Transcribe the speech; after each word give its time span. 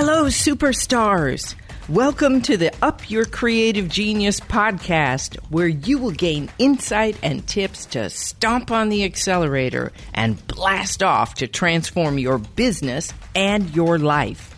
Hello, 0.00 0.26
superstars. 0.26 1.56
Welcome 1.88 2.40
to 2.42 2.56
the 2.56 2.72
Up 2.82 3.10
Your 3.10 3.24
Creative 3.24 3.88
Genius 3.88 4.38
podcast, 4.38 5.34
where 5.50 5.66
you 5.66 5.98
will 5.98 6.12
gain 6.12 6.50
insight 6.60 7.16
and 7.20 7.44
tips 7.48 7.84
to 7.86 8.08
stomp 8.08 8.70
on 8.70 8.90
the 8.90 9.02
accelerator 9.02 9.90
and 10.14 10.46
blast 10.46 11.02
off 11.02 11.34
to 11.34 11.48
transform 11.48 12.16
your 12.16 12.38
business 12.38 13.12
and 13.34 13.74
your 13.74 13.98
life. 13.98 14.54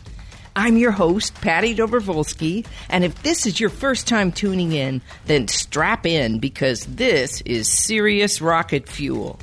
I'm 0.54 0.76
your 0.76 0.90
host, 0.90 1.34
Patty 1.36 1.74
Dobrowolski, 1.74 2.66
and 2.90 3.02
if 3.02 3.22
this 3.22 3.46
is 3.46 3.58
your 3.58 3.70
first 3.70 4.06
time 4.06 4.32
tuning 4.32 4.72
in, 4.72 5.00
then 5.24 5.48
strap 5.48 6.04
in 6.04 6.38
because 6.38 6.84
this 6.84 7.40
is 7.46 7.66
serious 7.66 8.42
rocket 8.42 8.86
fuel. 8.86 9.40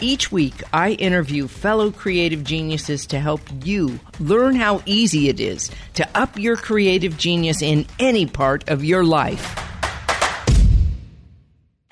Each 0.00 0.30
week, 0.30 0.62
I 0.72 0.92
interview 0.92 1.48
fellow 1.48 1.90
creative 1.90 2.44
geniuses 2.44 3.04
to 3.06 3.18
help 3.18 3.40
you 3.64 3.98
learn 4.20 4.54
how 4.54 4.80
easy 4.86 5.28
it 5.28 5.40
is 5.40 5.72
to 5.94 6.08
up 6.14 6.38
your 6.38 6.54
creative 6.54 7.18
genius 7.18 7.62
in 7.62 7.84
any 7.98 8.24
part 8.24 8.68
of 8.68 8.84
your 8.84 9.02
life. 9.02 9.58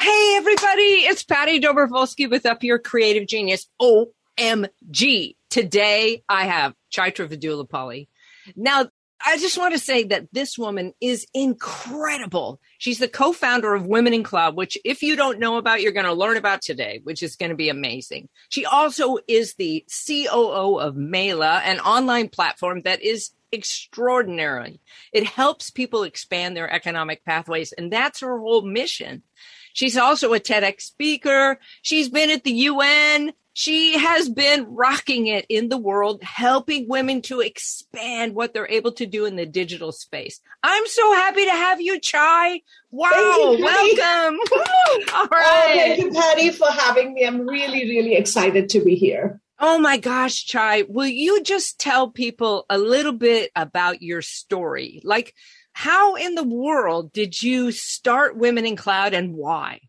Hey, 0.01 0.35
everybody, 0.37 1.03
it's 1.03 1.25
Patty 1.25 1.59
Dobrowolski 1.59 2.31
with 2.31 2.47
Up 2.47 2.63
Your 2.63 2.79
Creative 2.79 3.27
Genius. 3.27 3.67
OMG. 3.83 5.35
Today, 5.51 6.23
I 6.29 6.45
have 6.47 6.75
Chaitra 6.93 7.27
Vedullapalli. 7.27 8.07
Now, 8.55 8.89
I 9.27 9.39
just 9.39 9.59
want 9.59 9.75
to 9.75 9.81
say 9.81 10.05
that 10.05 10.29
this 10.33 10.57
woman 10.57 10.93
is 11.01 11.27
incredible. 11.35 12.61
She's 12.79 13.01
the 13.01 13.09
co-founder 13.09 13.75
of 13.75 13.85
Women 13.85 14.15
in 14.15 14.23
Cloud, 14.23 14.55
which 14.55 14.79
if 14.85 15.03
you 15.03 15.17
don't 15.17 15.41
know 15.41 15.57
about, 15.57 15.83
you're 15.83 15.91
going 15.91 16.07
to 16.07 16.13
learn 16.13 16.37
about 16.37 16.63
today, 16.63 17.01
which 17.03 17.25
is 17.25 17.35
going 17.35 17.51
to 17.51 17.57
be 17.57 17.69
amazing. 17.69 18.29
She 18.51 18.65
also 18.65 19.19
is 19.27 19.55
the 19.55 19.85
COO 20.07 20.79
of 20.79 20.95
Meylah, 20.95 21.63
an 21.65 21.81
online 21.81 22.29
platform 22.29 22.83
that 22.83 23.03
is 23.03 23.31
extraordinary. 23.51 24.81
It 25.13 25.27
helps 25.27 25.71
people 25.71 26.05
expand 26.05 26.57
their 26.57 26.73
economic 26.73 27.25
pathways, 27.25 27.73
and 27.73 27.93
that's 27.93 28.21
her 28.21 28.39
whole 28.39 28.63
mission. 28.63 29.25
She's 29.77 29.99
also 29.99 30.33
a 30.33 30.41
TEDx 30.41 30.81
speaker. 30.81 31.59
She's 31.83 32.09
been 32.09 32.31
at 32.31 32.45
the 32.45 32.53
UN. 32.53 33.35
She 33.53 33.99
has 33.99 34.27
been 34.27 34.65
rocking 34.75 35.27
it 35.27 35.45
in 35.51 35.69
the 35.69 35.77
world, 35.77 36.23
helping 36.23 36.89
women 36.89 37.21
to 37.23 37.41
expand 37.41 38.35
what 38.35 38.55
they're 38.55 38.71
able 38.71 38.93
to 38.93 39.05
do 39.05 39.27
in 39.27 39.37
the 39.37 39.45
digital 39.45 39.93
space. 39.93 40.41
I'm 40.63 40.87
so 40.87 41.13
happy 41.13 41.45
to 41.45 41.51
have 41.51 41.79
you, 41.83 42.01
Chai. 42.01 42.63
Wow, 42.91 43.11
you, 43.13 43.65
welcome. 43.65 44.39
All 45.15 45.27
right. 45.27 45.67
Oh, 45.67 45.73
thank 45.75 45.99
you, 45.99 46.11
Patty, 46.11 46.51
for 46.53 46.69
having 46.69 47.13
me. 47.13 47.27
I'm 47.27 47.47
really, 47.47 47.85
really 47.85 48.15
excited 48.15 48.71
to 48.71 48.81
be 48.81 48.95
here. 48.95 49.43
Oh 49.59 49.79
my 49.79 49.99
gosh, 49.99 50.47
Chai, 50.47 50.85
will 50.89 51.07
you 51.07 51.43
just 51.43 51.79
tell 51.79 52.11
people 52.11 52.65
a 52.71 52.79
little 52.79 53.13
bit 53.13 53.51
about 53.55 54.01
your 54.01 54.23
story? 54.23 55.03
Like, 55.05 55.35
how 55.77 56.15
in 56.15 56.35
the 56.35 56.43
world 56.43 57.13
did 57.13 57.43
you 57.43 57.71
start 57.71 58.39
Women 58.39 58.65
in 58.65 58.77
Cloud 58.77 59.13
and 59.13 59.35
why? 59.35 59.83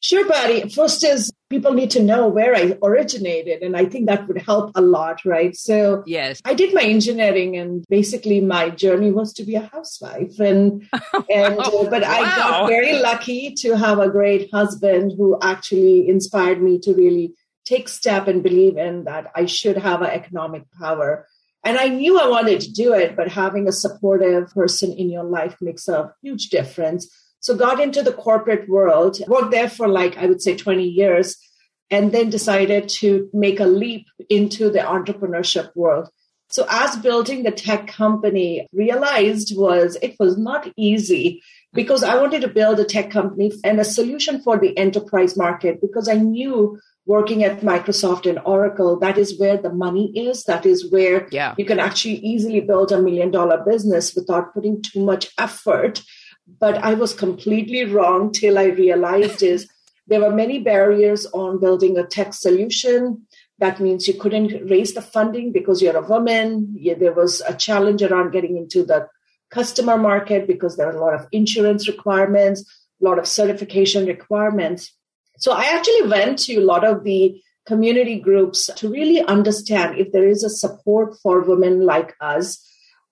Sure, 0.00 0.28
Patty. 0.28 0.68
First 0.68 1.04
is 1.04 1.32
people 1.48 1.72
need 1.72 1.92
to 1.92 2.02
know 2.02 2.26
where 2.26 2.52
I 2.52 2.76
originated, 2.82 3.62
and 3.62 3.76
I 3.76 3.84
think 3.84 4.08
that 4.08 4.26
would 4.26 4.42
help 4.42 4.72
a 4.74 4.80
lot, 4.80 5.24
right? 5.24 5.54
So, 5.54 6.02
yes, 6.04 6.42
I 6.44 6.54
did 6.54 6.74
my 6.74 6.82
engineering, 6.82 7.56
and 7.56 7.84
basically 7.88 8.40
my 8.40 8.70
journey 8.70 9.12
was 9.12 9.32
to 9.34 9.44
be 9.44 9.54
a 9.54 9.60
housewife, 9.60 10.40
and 10.40 10.82
and 11.32 11.60
uh, 11.60 11.70
but 11.88 12.02
wow. 12.02 12.10
I 12.10 12.20
got 12.36 12.68
very 12.68 12.98
lucky 12.98 13.54
to 13.58 13.76
have 13.76 14.00
a 14.00 14.10
great 14.10 14.50
husband 14.52 15.12
who 15.16 15.38
actually 15.40 16.08
inspired 16.08 16.60
me 16.60 16.80
to 16.80 16.92
really 16.92 17.34
take 17.64 17.88
step 17.88 18.26
and 18.26 18.42
believe 18.42 18.76
in 18.76 19.04
that 19.04 19.30
I 19.36 19.46
should 19.46 19.78
have 19.78 20.02
an 20.02 20.10
economic 20.10 20.64
power. 20.72 21.28
And 21.64 21.78
I 21.78 21.88
knew 21.88 22.18
I 22.18 22.28
wanted 22.28 22.60
to 22.60 22.72
do 22.72 22.92
it, 22.92 23.16
but 23.16 23.28
having 23.28 23.66
a 23.66 23.72
supportive 23.72 24.50
person 24.50 24.92
in 24.92 25.10
your 25.10 25.24
life 25.24 25.56
makes 25.60 25.88
a 25.88 26.12
huge 26.22 26.50
difference. 26.50 27.08
So 27.40 27.56
got 27.56 27.80
into 27.80 28.02
the 28.02 28.12
corporate 28.12 28.68
world, 28.68 29.18
worked 29.26 29.50
there 29.50 29.70
for 29.70 29.88
like, 29.88 30.16
I 30.18 30.26
would 30.26 30.42
say 30.42 30.56
20 30.56 30.84
years, 30.84 31.36
and 31.90 32.12
then 32.12 32.28
decided 32.28 32.88
to 32.88 33.28
make 33.32 33.60
a 33.60 33.66
leap 33.66 34.06
into 34.28 34.70
the 34.70 34.80
entrepreneurship 34.80 35.74
world. 35.74 36.08
So 36.50 36.66
as 36.68 36.96
building 36.96 37.42
the 37.42 37.50
tech 37.50 37.86
company 37.86 38.68
realized 38.72 39.56
was 39.56 39.96
it 40.02 40.16
was 40.20 40.36
not 40.36 40.70
easy 40.76 41.42
because 41.72 42.04
I 42.04 42.20
wanted 42.20 42.42
to 42.42 42.48
build 42.48 42.78
a 42.78 42.84
tech 42.84 43.10
company 43.10 43.52
and 43.64 43.80
a 43.80 43.84
solution 43.84 44.40
for 44.40 44.58
the 44.58 44.76
enterprise 44.78 45.36
market 45.36 45.80
because 45.80 46.08
I 46.08 46.14
knew 46.14 46.78
working 47.06 47.44
at 47.44 47.60
Microsoft 47.60 48.28
and 48.28 48.40
Oracle, 48.44 48.98
that 48.98 49.18
is 49.18 49.38
where 49.38 49.58
the 49.58 49.72
money 49.72 50.10
is. 50.16 50.44
That 50.44 50.64
is 50.64 50.90
where 50.90 51.28
yeah. 51.30 51.54
you 51.58 51.64
can 51.64 51.78
actually 51.78 52.16
easily 52.16 52.60
build 52.60 52.92
a 52.92 53.00
million 53.00 53.30
dollar 53.30 53.62
business 53.62 54.14
without 54.14 54.54
putting 54.54 54.80
too 54.82 55.04
much 55.04 55.30
effort 55.38 56.00
but 56.60 56.76
I 56.78 56.94
was 56.94 57.14
completely 57.14 57.84
wrong 57.84 58.32
till 58.32 58.58
I 58.58 58.64
realized 58.64 59.42
is 59.42 59.68
there 60.06 60.20
were 60.20 60.34
many 60.34 60.58
barriers 60.58 61.26
on 61.32 61.60
building 61.60 61.96
a 61.96 62.04
tech 62.04 62.34
solution. 62.34 63.26
That 63.58 63.80
means 63.80 64.06
you 64.06 64.14
couldn't 64.14 64.68
raise 64.68 64.94
the 64.94 65.02
funding 65.02 65.52
because 65.52 65.80
you're 65.80 65.96
a 65.96 66.06
woman. 66.06 66.74
Yeah, 66.76 66.94
there 66.94 67.12
was 67.12 67.40
a 67.48 67.54
challenge 67.54 68.02
around 68.02 68.32
getting 68.32 68.56
into 68.56 68.84
the 68.84 69.08
customer 69.50 69.96
market 69.96 70.46
because 70.46 70.76
there 70.76 70.88
are 70.88 70.96
a 70.96 71.00
lot 71.00 71.14
of 71.14 71.26
insurance 71.32 71.88
requirements, 71.88 72.64
a 73.00 73.04
lot 73.04 73.18
of 73.18 73.28
certification 73.28 74.06
requirements. 74.06 74.92
So 75.38 75.52
I 75.52 75.64
actually 75.64 76.08
went 76.08 76.38
to 76.40 76.56
a 76.56 76.64
lot 76.64 76.84
of 76.84 77.04
the 77.04 77.40
community 77.66 78.20
groups 78.20 78.70
to 78.76 78.88
really 78.88 79.22
understand 79.22 79.98
if 79.98 80.12
there 80.12 80.28
is 80.28 80.44
a 80.44 80.50
support 80.50 81.16
for 81.22 81.40
women 81.40 81.84
like 81.84 82.14
us 82.20 82.62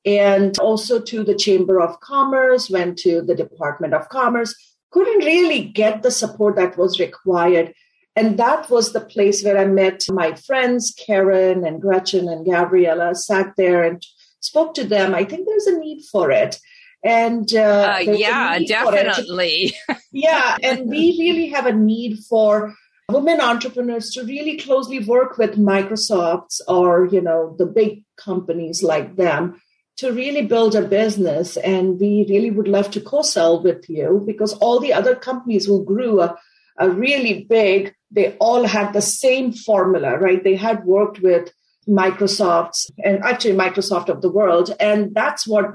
and 0.05 0.59
also 0.59 1.00
to 1.00 1.25
the 1.25 1.34
Chamber 1.34 1.81
of 1.81 2.00
Commerce, 2.00 2.69
went 2.69 2.99
to 2.99 3.22
the 3.22 3.34
Department 3.34 3.94
of 3.94 4.09
Commerce, 4.09 4.55
couldn't 4.91 5.25
really 5.25 5.65
get 5.65 6.03
the 6.03 6.11
support 6.11 6.56
that 6.56 6.77
was 6.77 7.00
required. 7.00 7.72
And 8.15 8.38
that 8.38 8.69
was 8.69 8.93
the 8.93 9.00
place 9.00 9.43
where 9.43 9.56
I 9.56 9.65
met 9.65 10.03
my 10.11 10.34
friends, 10.34 10.94
Karen 10.99 11.65
and 11.65 11.81
Gretchen 11.81 12.28
and 12.28 12.47
Gavriella, 12.47 13.16
sat 13.16 13.55
there 13.56 13.84
and 13.84 14.05
spoke 14.41 14.75
to 14.75 14.84
them. 14.84 15.15
I 15.15 15.25
think 15.25 15.47
there's 15.47 15.66
a 15.66 15.78
need 15.78 16.03
for 16.11 16.31
it. 16.31 16.59
And 17.04 17.52
uh, 17.54 17.96
uh, 17.96 18.00
yeah, 18.00 18.58
definitely. 18.60 19.74
yeah. 20.12 20.56
And 20.62 20.88
we 20.88 21.16
really 21.18 21.48
have 21.48 21.66
a 21.66 21.72
need 21.72 22.20
for 22.28 22.74
women 23.10 23.40
entrepreneurs 23.40 24.10
to 24.10 24.24
really 24.24 24.56
closely 24.56 25.00
work 25.00 25.36
with 25.36 25.58
Microsofts 25.58 26.60
or, 26.68 27.06
you 27.06 27.20
know, 27.20 27.54
the 27.58 27.66
big 27.66 28.04
companies 28.16 28.82
like 28.82 29.16
them 29.16 29.60
to 29.96 30.12
really 30.12 30.42
build 30.42 30.74
a 30.74 30.82
business 30.82 31.56
and 31.56 32.00
we 32.00 32.26
really 32.28 32.50
would 32.50 32.68
love 32.68 32.90
to 32.90 33.00
co-sell 33.00 33.62
with 33.62 33.88
you 33.88 34.22
because 34.26 34.52
all 34.54 34.80
the 34.80 34.92
other 34.92 35.14
companies 35.14 35.66
who 35.66 35.84
grew 35.84 36.20
a, 36.20 36.36
a 36.78 36.90
really 36.90 37.44
big 37.44 37.94
they 38.10 38.36
all 38.38 38.64
had 38.64 38.92
the 38.92 39.02
same 39.02 39.52
formula 39.52 40.19
right 40.19 40.44
they 40.44 40.56
had 40.56 40.84
worked 40.84 41.20
with 41.20 41.52
microsoft's 41.86 42.90
and 43.04 43.22
actually 43.22 43.54
microsoft 43.54 44.08
of 44.08 44.22
the 44.22 44.30
world 44.30 44.74
and 44.80 45.14
that's 45.14 45.46
what 45.46 45.66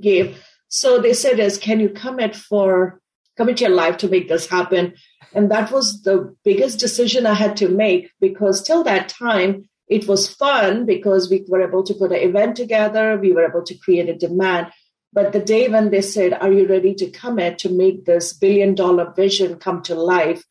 gave 0.00 0.42
so 0.68 0.98
they 0.98 1.12
said 1.12 1.38
is 1.38 1.58
can 1.58 1.80
you 1.80 1.88
commit 1.88 2.36
for 2.36 3.00
commit 3.36 3.60
your 3.60 3.70
life 3.70 3.96
to 3.96 4.08
make 4.08 4.28
this 4.28 4.46
happen 4.46 4.94
and 5.34 5.50
that 5.50 5.70
was 5.70 6.02
the 6.02 6.34
biggest 6.44 6.78
decision 6.78 7.26
i 7.26 7.34
had 7.34 7.56
to 7.56 7.68
make 7.68 8.10
because 8.20 8.62
till 8.62 8.84
that 8.84 9.08
time 9.08 9.68
it 9.88 10.06
was 10.06 10.28
fun 10.28 10.84
because 10.84 11.30
we 11.30 11.44
were 11.48 11.66
able 11.66 11.82
to 11.84 11.94
put 11.94 12.12
an 12.12 12.18
event 12.18 12.56
together, 12.56 13.18
we 13.18 13.32
were 13.32 13.46
able 13.48 13.64
to 13.64 13.74
create 13.74 14.08
a 14.08 14.14
demand. 14.14 14.68
But 15.12 15.32
the 15.32 15.40
day 15.40 15.68
when 15.68 15.90
they 15.90 16.02
said, 16.02 16.34
Are 16.34 16.52
you 16.52 16.66
ready 16.66 16.94
to 16.94 17.10
commit 17.10 17.58
to 17.60 17.70
make 17.70 18.04
this 18.04 18.32
billion 18.32 18.74
dollar 18.74 19.12
vision 19.14 19.58
come 19.58 19.82
to 19.82 19.94
life? 19.94 20.44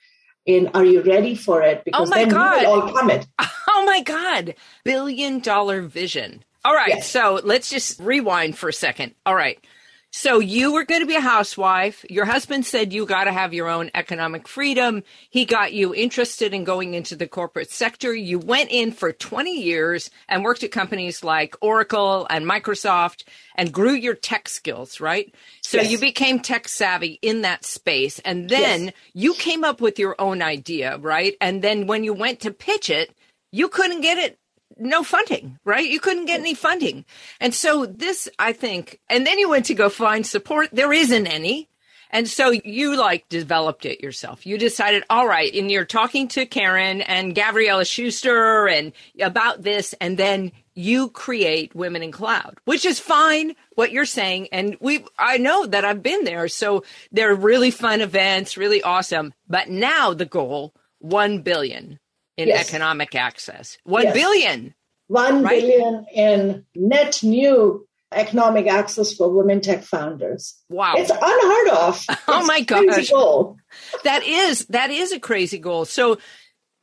And 0.48 0.72
are 0.74 0.86
you 0.86 1.02
ready 1.02 1.36
for 1.36 1.62
it? 1.62 1.80
Oh 1.80 1.82
because 1.86 2.08
oh 2.08 2.10
my 2.10 2.24
then 2.24 2.30
God. 2.30 2.60
we 2.60 2.66
will 2.66 2.82
all 2.82 2.94
commit. 2.94 3.28
Oh 3.80 3.86
my 3.86 4.02
God. 4.02 4.56
Billion 4.84 5.40
dollar 5.40 5.84
vision. 5.84 6.44
All 6.66 6.74
right. 6.74 6.90
Yes. 6.90 7.12
So 7.12 7.40
let's 7.44 7.70
just 7.70 8.00
rewind 8.00 8.58
for 8.58 8.70
a 8.70 8.74
second. 8.74 9.14
All 9.24 9.36
right. 9.36 9.64
So 10.12 10.40
you 10.40 10.74
were 10.74 10.86
going 10.86 11.02
to 11.02 11.08
be 11.08 11.16
a 11.16 11.22
housewife. 11.22 12.06
Your 12.10 12.26
husband 12.26 12.66
said 12.66 12.94
you 12.94 13.06
got 13.06 13.26
to 13.26 13.34
have 13.34 13.54
your 13.54 13.68
own 13.68 13.92
economic 13.94 14.48
freedom. 14.48 15.04
He 15.30 15.46
got 15.46 15.74
you 15.74 15.94
interested 15.94 16.54
in 16.54 16.64
going 16.64 16.94
into 16.94 17.16
the 17.16 17.28
corporate 17.28 17.70
sector. 17.70 18.16
You 18.16 18.40
went 18.40 18.72
in 18.72 18.92
for 18.92 19.12
20 19.12 19.62
years 19.62 20.10
and 20.30 20.44
worked 20.44 20.64
at 20.64 20.72
companies 20.72 21.24
like 21.24 21.56
Oracle 21.62 22.26
and 22.30 22.46
Microsoft 22.46 23.26
and 23.56 23.72
grew 23.72 23.94
your 23.94 24.16
tech 24.16 24.48
skills, 24.48 25.02
right? 25.02 25.34
So 25.62 25.78
yes. 25.78 25.92
you 25.92 26.00
became 26.00 26.40
tech 26.40 26.68
savvy 26.70 27.20
in 27.22 27.42
that 27.42 27.66
space. 27.66 28.20
And 28.20 28.50
then 28.50 28.86
yes. 28.86 28.94
you 29.14 29.34
came 29.34 29.64
up 29.64 29.82
with 29.82 30.00
your 30.00 30.16
own 30.20 30.42
idea, 30.42 30.98
right? 30.98 31.36
And 31.42 31.62
then 31.62 31.86
when 31.86 32.04
you 32.04 32.14
went 32.14 32.40
to 32.42 32.52
pitch 32.52 32.90
it, 32.90 33.14
you 33.52 33.68
couldn't 33.68 34.02
get 34.02 34.18
it 34.18 34.40
no 34.80 35.04
funding, 35.04 35.60
right? 35.66 35.88
You 35.88 36.00
couldn't 36.00 36.26
get 36.26 36.40
any 36.40 36.54
funding. 36.54 37.06
And 37.40 37.54
so 37.54 37.86
this, 37.86 38.30
I 38.40 38.54
think, 38.54 39.00
and 39.10 39.26
then 39.26 39.40
you 39.40 39.50
went 39.50 39.66
to 39.66 39.74
go 39.74 39.90
find 39.90 40.26
support. 40.26 40.70
There 40.72 40.94
isn't 40.94 41.28
any. 41.28 41.70
And 42.10 42.28
so 42.28 42.52
you 42.52 42.96
like 42.96 43.28
developed 43.28 43.86
it 43.86 44.02
yourself. 44.02 44.46
You 44.46 44.58
decided, 44.58 45.04
all 45.10 45.28
right, 45.28 45.54
and 45.54 45.70
you're 45.70 45.86
talking 45.86 46.30
to 46.30 46.46
Karen 46.46 47.02
and 47.02 47.36
Gavriella 47.36 47.86
Schuster 47.86 48.68
and 48.68 48.94
about 49.20 49.62
this. 49.62 49.94
And 50.00 50.18
then 50.18 50.54
you 50.74 51.10
create 51.10 51.76
women 51.76 52.04
in 52.04 52.12
cloud, 52.12 52.60
which 52.66 52.86
is 52.86 53.00
fine 53.00 53.56
what 53.76 53.92
you're 53.92 54.06
saying. 54.06 54.48
And 54.52 54.78
we, 54.80 55.04
I 55.18 55.38
know 55.38 55.66
that 55.66 55.84
I've 55.84 56.04
been 56.04 56.24
there. 56.24 56.48
So 56.48 56.84
they're 57.12 57.36
really 57.36 57.72
fun 57.72 58.00
events, 58.00 58.58
really 58.58 58.82
awesome. 58.82 59.34
But 59.50 59.70
now 59.70 60.14
the 60.14 60.26
goal, 60.26 60.74
1 61.00 61.42
billion 61.42 62.00
in 62.38 62.48
yes. 62.48 62.70
economic 62.70 63.16
access. 63.16 63.78
One 63.84 64.04
yes. 64.04 64.14
billion. 64.14 64.76
One 65.08 65.44
right? 65.44 65.62
billion 65.62 66.06
in 66.14 66.66
net 66.76 67.22
new 67.24 67.88
economic 68.12 68.68
access 68.68 69.14
for 69.14 69.30
women 69.30 69.62
tech 69.62 69.84
founders. 69.84 70.56
Wow. 70.70 70.96
It's 70.98 71.12
unheard 71.12 71.70
of. 71.70 72.06
oh 72.28 72.46
my 72.46 72.62
gosh. 72.62 73.10
Goal. 73.10 73.58
That 74.04 74.24
is 74.24 74.66
that 74.68 74.92
is 74.92 75.12
a 75.12 75.20
crazy 75.20 75.58
goal. 75.58 75.86
So 75.86 76.18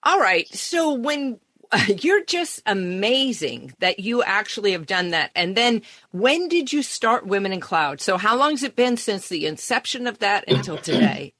all 0.02 0.20
right. 0.20 0.46
So 0.54 0.94
when 0.94 1.38
you're 1.88 2.24
just 2.24 2.62
amazing 2.66 3.72
that 3.80 4.00
you 4.00 4.22
actually 4.22 4.72
have 4.72 4.86
done 4.86 5.10
that. 5.10 5.30
And 5.34 5.56
then 5.56 5.82
when 6.12 6.48
did 6.48 6.72
you 6.72 6.82
start 6.82 7.26
Women 7.26 7.52
in 7.52 7.60
Cloud? 7.60 8.00
So 8.00 8.16
how 8.16 8.36
long 8.36 8.52
has 8.52 8.62
it 8.62 8.76
been 8.76 8.96
since 8.96 9.28
the 9.28 9.46
inception 9.46 10.06
of 10.06 10.18
that 10.18 10.44
until 10.48 10.76
today? 10.78 11.34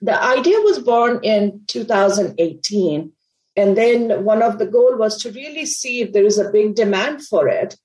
The 0.00 0.22
idea 0.22 0.60
was 0.60 0.78
born 0.80 1.20
in 1.22 1.62
2018. 1.66 3.12
And 3.56 3.76
then 3.76 4.24
one 4.24 4.42
of 4.42 4.58
the 4.58 4.66
goal 4.66 4.96
was 4.96 5.22
to 5.22 5.30
really 5.30 5.66
see 5.66 6.00
if 6.00 6.12
there 6.12 6.24
is 6.24 6.38
a 6.38 6.50
big 6.50 6.74
demand 6.74 7.24
for 7.24 7.48
it. 7.48 7.76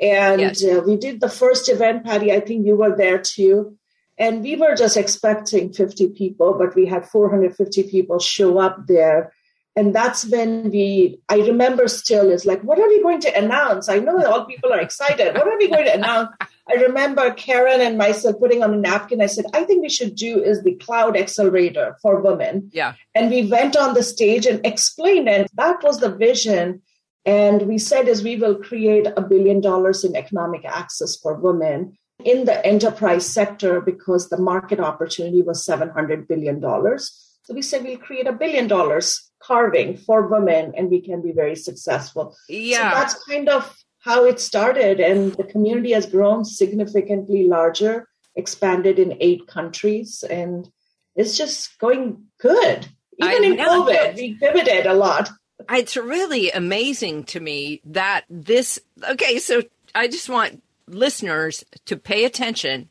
And 0.00 0.40
yes. 0.40 0.64
uh, 0.64 0.82
we 0.84 0.96
did 0.96 1.20
the 1.20 1.28
first 1.28 1.68
event, 1.68 2.04
Patty. 2.04 2.32
I 2.32 2.40
think 2.40 2.66
you 2.66 2.76
were 2.76 2.96
there 2.96 3.18
too. 3.18 3.78
And 4.18 4.42
we 4.42 4.56
were 4.56 4.74
just 4.74 4.96
expecting 4.96 5.72
50 5.72 6.08
people, 6.10 6.54
but 6.58 6.74
we 6.74 6.86
had 6.86 7.06
450 7.06 7.84
people 7.84 8.18
show 8.18 8.58
up 8.58 8.86
there 8.86 9.32
and 9.74 9.94
that's 9.94 10.26
when 10.26 10.70
we 10.70 11.18
i 11.28 11.36
remember 11.36 11.88
still 11.88 12.30
is 12.30 12.44
like 12.44 12.62
what 12.62 12.78
are 12.78 12.88
we 12.88 13.02
going 13.02 13.20
to 13.20 13.38
announce? 13.38 13.88
I 13.88 13.98
know 13.98 14.22
all 14.24 14.44
people 14.44 14.72
are 14.72 14.80
excited. 14.80 15.34
What 15.34 15.48
are 15.48 15.58
we 15.58 15.68
going 15.68 15.84
to 15.86 15.94
announce? 15.94 16.30
I 16.68 16.74
remember 16.74 17.32
karen 17.32 17.80
and 17.80 17.98
myself 17.98 18.38
putting 18.38 18.62
on 18.62 18.74
a 18.74 18.76
napkin. 18.76 19.22
I 19.22 19.26
said 19.26 19.46
i 19.54 19.64
think 19.64 19.82
we 19.82 19.88
should 19.88 20.14
do 20.14 20.42
is 20.42 20.62
the 20.62 20.74
cloud 20.76 21.16
accelerator 21.16 21.96
for 22.02 22.20
women. 22.20 22.70
Yeah. 22.72 22.94
And 23.14 23.30
we 23.30 23.46
went 23.46 23.76
on 23.76 23.94
the 23.94 24.02
stage 24.02 24.46
and 24.46 24.64
explained 24.66 25.28
and 25.28 25.48
that 25.54 25.82
was 25.82 25.98
the 26.00 26.14
vision. 26.14 26.82
And 27.24 27.62
we 27.62 27.78
said 27.78 28.08
is 28.08 28.22
we 28.22 28.36
will 28.36 28.56
create 28.56 29.06
a 29.16 29.22
billion 29.22 29.60
dollars 29.60 30.04
in 30.04 30.16
economic 30.16 30.64
access 30.64 31.16
for 31.16 31.34
women 31.34 31.96
in 32.24 32.44
the 32.44 32.64
enterprise 32.66 33.26
sector 33.26 33.80
because 33.80 34.28
the 34.28 34.40
market 34.40 34.80
opportunity 34.80 35.42
was 35.42 35.64
700 35.64 36.28
billion 36.28 36.60
dollars. 36.60 37.02
So 37.44 37.54
we 37.54 37.62
said 37.62 37.82
we'll 37.82 37.98
create 37.98 38.26
a 38.26 38.32
billion 38.32 38.68
dollars 38.68 39.31
carving 39.44 39.96
for 39.96 40.26
women 40.26 40.72
and 40.76 40.90
we 40.90 41.00
can 41.00 41.22
be 41.22 41.32
very 41.32 41.56
successful. 41.56 42.36
Yeah. 42.48 42.92
So 42.92 42.98
that's 42.98 43.24
kind 43.24 43.48
of 43.48 43.76
how 44.00 44.24
it 44.24 44.40
started. 44.40 45.00
And 45.00 45.32
the 45.34 45.44
community 45.44 45.92
has 45.92 46.06
grown 46.06 46.44
significantly 46.44 47.46
larger, 47.48 48.08
expanded 48.34 48.98
in 48.98 49.16
eight 49.20 49.46
countries, 49.46 50.24
and 50.28 50.68
it's 51.14 51.36
just 51.36 51.78
going 51.78 52.24
good. 52.40 52.88
Even 53.18 53.44
I 53.44 53.46
in. 53.46 53.56
COVID, 53.58 54.16
we 54.16 54.34
pivoted 54.34 54.86
a 54.86 54.94
lot. 54.94 55.30
It's 55.70 55.96
really 55.96 56.50
amazing 56.50 57.24
to 57.24 57.40
me 57.40 57.80
that 57.84 58.24
this, 58.28 58.80
okay, 59.08 59.38
so 59.38 59.62
I 59.94 60.08
just 60.08 60.28
want 60.28 60.62
listeners 60.88 61.64
to 61.84 61.96
pay 61.96 62.24
attention. 62.24 62.88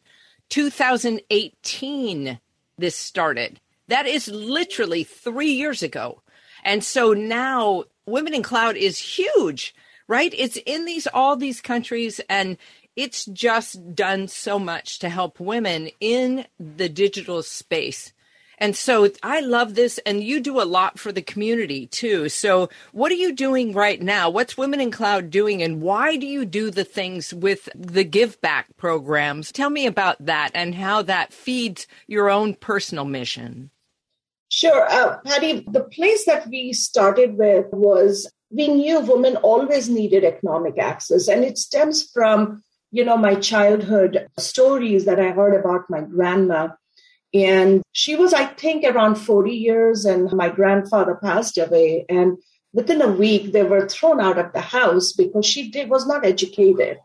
2018, 0.49 2.39
this 2.77 2.95
started. 2.95 3.59
That 3.87 4.05
is 4.05 4.29
literally 4.29 5.03
three 5.03 5.51
years 5.51 5.83
ago. 5.83 6.21
And 6.63 6.83
so 6.83 7.13
now 7.13 7.85
Women 8.05 8.33
in 8.33 8.43
Cloud 8.43 8.75
is 8.75 8.97
huge, 8.97 9.75
right? 10.07 10.33
It's 10.37 10.57
in 10.65 10.85
these 10.85 11.07
all 11.07 11.35
these 11.35 11.61
countries 11.61 12.19
and 12.29 12.57
it's 12.95 13.25
just 13.25 13.95
done 13.95 14.27
so 14.27 14.59
much 14.59 14.99
to 14.99 15.09
help 15.09 15.39
women 15.39 15.89
in 15.99 16.45
the 16.59 16.89
digital 16.89 17.41
space. 17.41 18.11
And 18.61 18.75
so 18.75 19.09
I 19.23 19.39
love 19.39 19.73
this. 19.73 19.99
And 20.05 20.23
you 20.23 20.39
do 20.39 20.61
a 20.61 20.63
lot 20.63 20.99
for 20.99 21.11
the 21.11 21.23
community 21.23 21.87
too. 21.87 22.29
So, 22.29 22.69
what 22.91 23.11
are 23.11 23.15
you 23.15 23.33
doing 23.33 23.73
right 23.73 23.99
now? 23.99 24.29
What's 24.29 24.55
Women 24.55 24.79
in 24.79 24.91
Cloud 24.91 25.31
doing? 25.31 25.63
And 25.63 25.81
why 25.81 26.15
do 26.15 26.27
you 26.27 26.45
do 26.45 26.69
the 26.69 26.83
things 26.83 27.33
with 27.33 27.69
the 27.75 28.03
Give 28.03 28.39
Back 28.39 28.67
programs? 28.77 29.51
Tell 29.51 29.71
me 29.71 29.87
about 29.87 30.23
that 30.23 30.51
and 30.53 30.75
how 30.75 31.01
that 31.01 31.33
feeds 31.33 31.87
your 32.05 32.29
own 32.29 32.53
personal 32.53 33.05
mission. 33.05 33.71
Sure. 34.53 34.85
Uh, 34.91 35.17
Patty, 35.25 35.63
the 35.71 35.85
place 35.85 36.25
that 36.25 36.47
we 36.47 36.73
started 36.73 37.37
with 37.37 37.67
was 37.71 38.29
we 38.49 38.67
knew 38.67 38.99
women 38.99 39.37
always 39.37 39.87
needed 39.87 40.25
economic 40.25 40.77
access, 40.77 41.29
and 41.29 41.45
it 41.45 41.57
stems 41.57 42.11
from, 42.11 42.61
you 42.91 43.05
know, 43.05 43.15
my 43.15 43.35
childhood 43.35 44.27
stories 44.37 45.05
that 45.05 45.21
I 45.21 45.31
heard 45.31 45.57
about 45.57 45.89
my 45.89 46.01
grandma. 46.01 46.67
And 47.33 47.81
she 47.93 48.17
was, 48.17 48.33
I 48.33 48.45
think, 48.45 48.83
around 48.83 49.15
40 49.15 49.51
years, 49.51 50.03
and 50.03 50.29
my 50.33 50.49
grandfather 50.49 51.15
passed 51.15 51.57
away. 51.57 52.05
And 52.09 52.37
within 52.73 53.01
a 53.01 53.07
week, 53.07 53.53
they 53.53 53.63
were 53.63 53.87
thrown 53.87 54.19
out 54.19 54.37
of 54.37 54.51
the 54.51 54.59
house 54.59 55.13
because 55.13 55.45
she 55.45 55.71
did, 55.71 55.89
was 55.89 56.05
not 56.05 56.25
educated. 56.25 56.97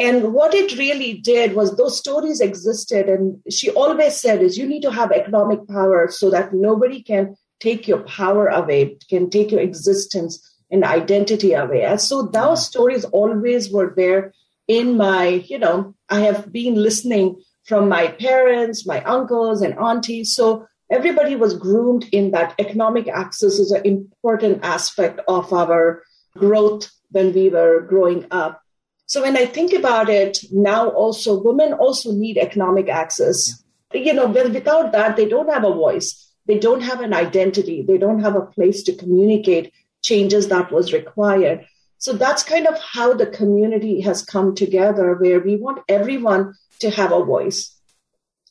And 0.00 0.32
what 0.32 0.54
it 0.54 0.78
really 0.78 1.18
did 1.18 1.54
was 1.54 1.76
those 1.76 1.98
stories 1.98 2.40
existed. 2.40 3.06
And 3.10 3.38
she 3.50 3.70
always 3.70 4.16
said 4.16 4.40
is 4.40 4.56
you 4.56 4.66
need 4.66 4.80
to 4.82 4.90
have 4.90 5.12
economic 5.12 5.68
power 5.68 6.08
so 6.10 6.30
that 6.30 6.54
nobody 6.54 7.02
can 7.02 7.36
take 7.60 7.86
your 7.86 8.02
power 8.04 8.46
away, 8.48 8.96
can 9.10 9.28
take 9.28 9.50
your 9.50 9.60
existence 9.60 10.42
and 10.70 10.84
identity 10.84 11.52
away. 11.52 11.82
And 11.82 12.00
so 12.00 12.22
those 12.22 12.32
mm-hmm. 12.32 12.70
stories 12.70 13.04
always 13.04 13.70
were 13.70 13.92
there 13.94 14.32
in 14.66 14.96
my, 14.96 15.26
you 15.26 15.58
know, 15.58 15.94
I 16.08 16.20
have 16.20 16.50
been 16.50 16.76
listening 16.76 17.42
from 17.64 17.90
my 17.90 18.08
parents, 18.08 18.86
my 18.86 19.02
uncles 19.04 19.60
and 19.60 19.78
aunties. 19.78 20.34
So 20.34 20.66
everybody 20.90 21.36
was 21.36 21.54
groomed 21.54 22.06
in 22.10 22.30
that 22.30 22.54
economic 22.58 23.06
access 23.06 23.58
is 23.58 23.70
an 23.70 23.84
important 23.84 24.60
aspect 24.62 25.20
of 25.28 25.52
our 25.52 26.02
growth 26.38 26.90
when 27.10 27.34
we 27.34 27.50
were 27.50 27.82
growing 27.82 28.26
up. 28.30 28.62
So 29.10 29.22
when 29.22 29.36
I 29.36 29.44
think 29.44 29.72
about 29.72 30.08
it 30.08 30.38
now, 30.52 30.88
also 30.90 31.42
women 31.42 31.72
also 31.72 32.12
need 32.12 32.38
economic 32.38 32.88
access. 32.88 33.60
You 33.92 34.12
know, 34.12 34.28
without 34.28 34.92
that, 34.92 35.16
they 35.16 35.28
don't 35.28 35.50
have 35.50 35.64
a 35.64 35.74
voice. 35.74 36.32
They 36.46 36.60
don't 36.60 36.82
have 36.82 37.00
an 37.00 37.12
identity. 37.12 37.82
They 37.82 37.98
don't 37.98 38.20
have 38.20 38.36
a 38.36 38.46
place 38.46 38.84
to 38.84 38.94
communicate 38.94 39.72
changes 40.00 40.46
that 40.46 40.70
was 40.70 40.92
required. 40.92 41.66
So 41.98 42.12
that's 42.12 42.44
kind 42.44 42.68
of 42.68 42.78
how 42.78 43.14
the 43.14 43.26
community 43.26 44.00
has 44.02 44.22
come 44.22 44.54
together, 44.54 45.16
where 45.16 45.40
we 45.40 45.56
want 45.56 45.82
everyone 45.88 46.54
to 46.78 46.90
have 46.90 47.10
a 47.10 47.24
voice. 47.24 47.76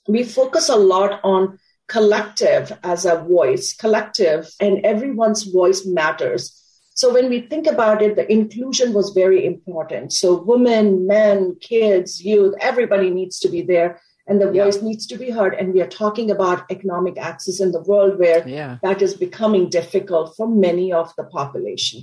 We 0.10 0.25
focus 0.25 0.67
a 0.67 0.75
lot 0.75 1.22
on 1.24 1.57
collective 1.88 2.77
as 2.84 3.05
a 3.05 3.15
voice, 3.15 3.74
collective, 3.74 4.51
and 4.60 4.86
everyone's 4.86 5.43
voice 5.43 5.86
matters. 5.86 6.62
So 7.00 7.13
when 7.13 7.29
we 7.29 7.39
think 7.39 7.65
about 7.65 8.01
it, 8.01 8.18
the 8.18 8.29
inclusion 8.29 8.91
was 8.91 9.12
very 9.12 9.46
important. 9.46 10.12
So 10.12 10.36
women, 10.36 11.08
men, 11.08 11.56
kids, 11.62 12.22
youth, 12.22 12.56
everybody 12.60 13.10
needs 13.10 13.39
to 13.39 13.48
be 13.48 13.62
there 13.62 14.01
and 14.27 14.41
the 14.41 14.51
voice 14.51 14.82
needs 14.82 15.08
to 15.08 15.18
be 15.18 15.29
heard. 15.29 15.53
And 15.53 15.74
we 15.74 15.82
are 15.82 15.88
talking 15.88 16.29
about 16.29 16.70
economic 16.70 17.18
access 17.18 17.62
in 17.62 17.72
the 17.72 17.79
world 17.84 18.20
where 18.20 18.46
yeah. 18.46 18.79
that 18.84 19.01
is 19.01 19.13
becoming 19.13 19.70
difficult 19.70 20.36
for 20.36 20.46
many 20.46 20.91
of 20.91 21.15
the 21.15 21.24
population. 21.24 22.01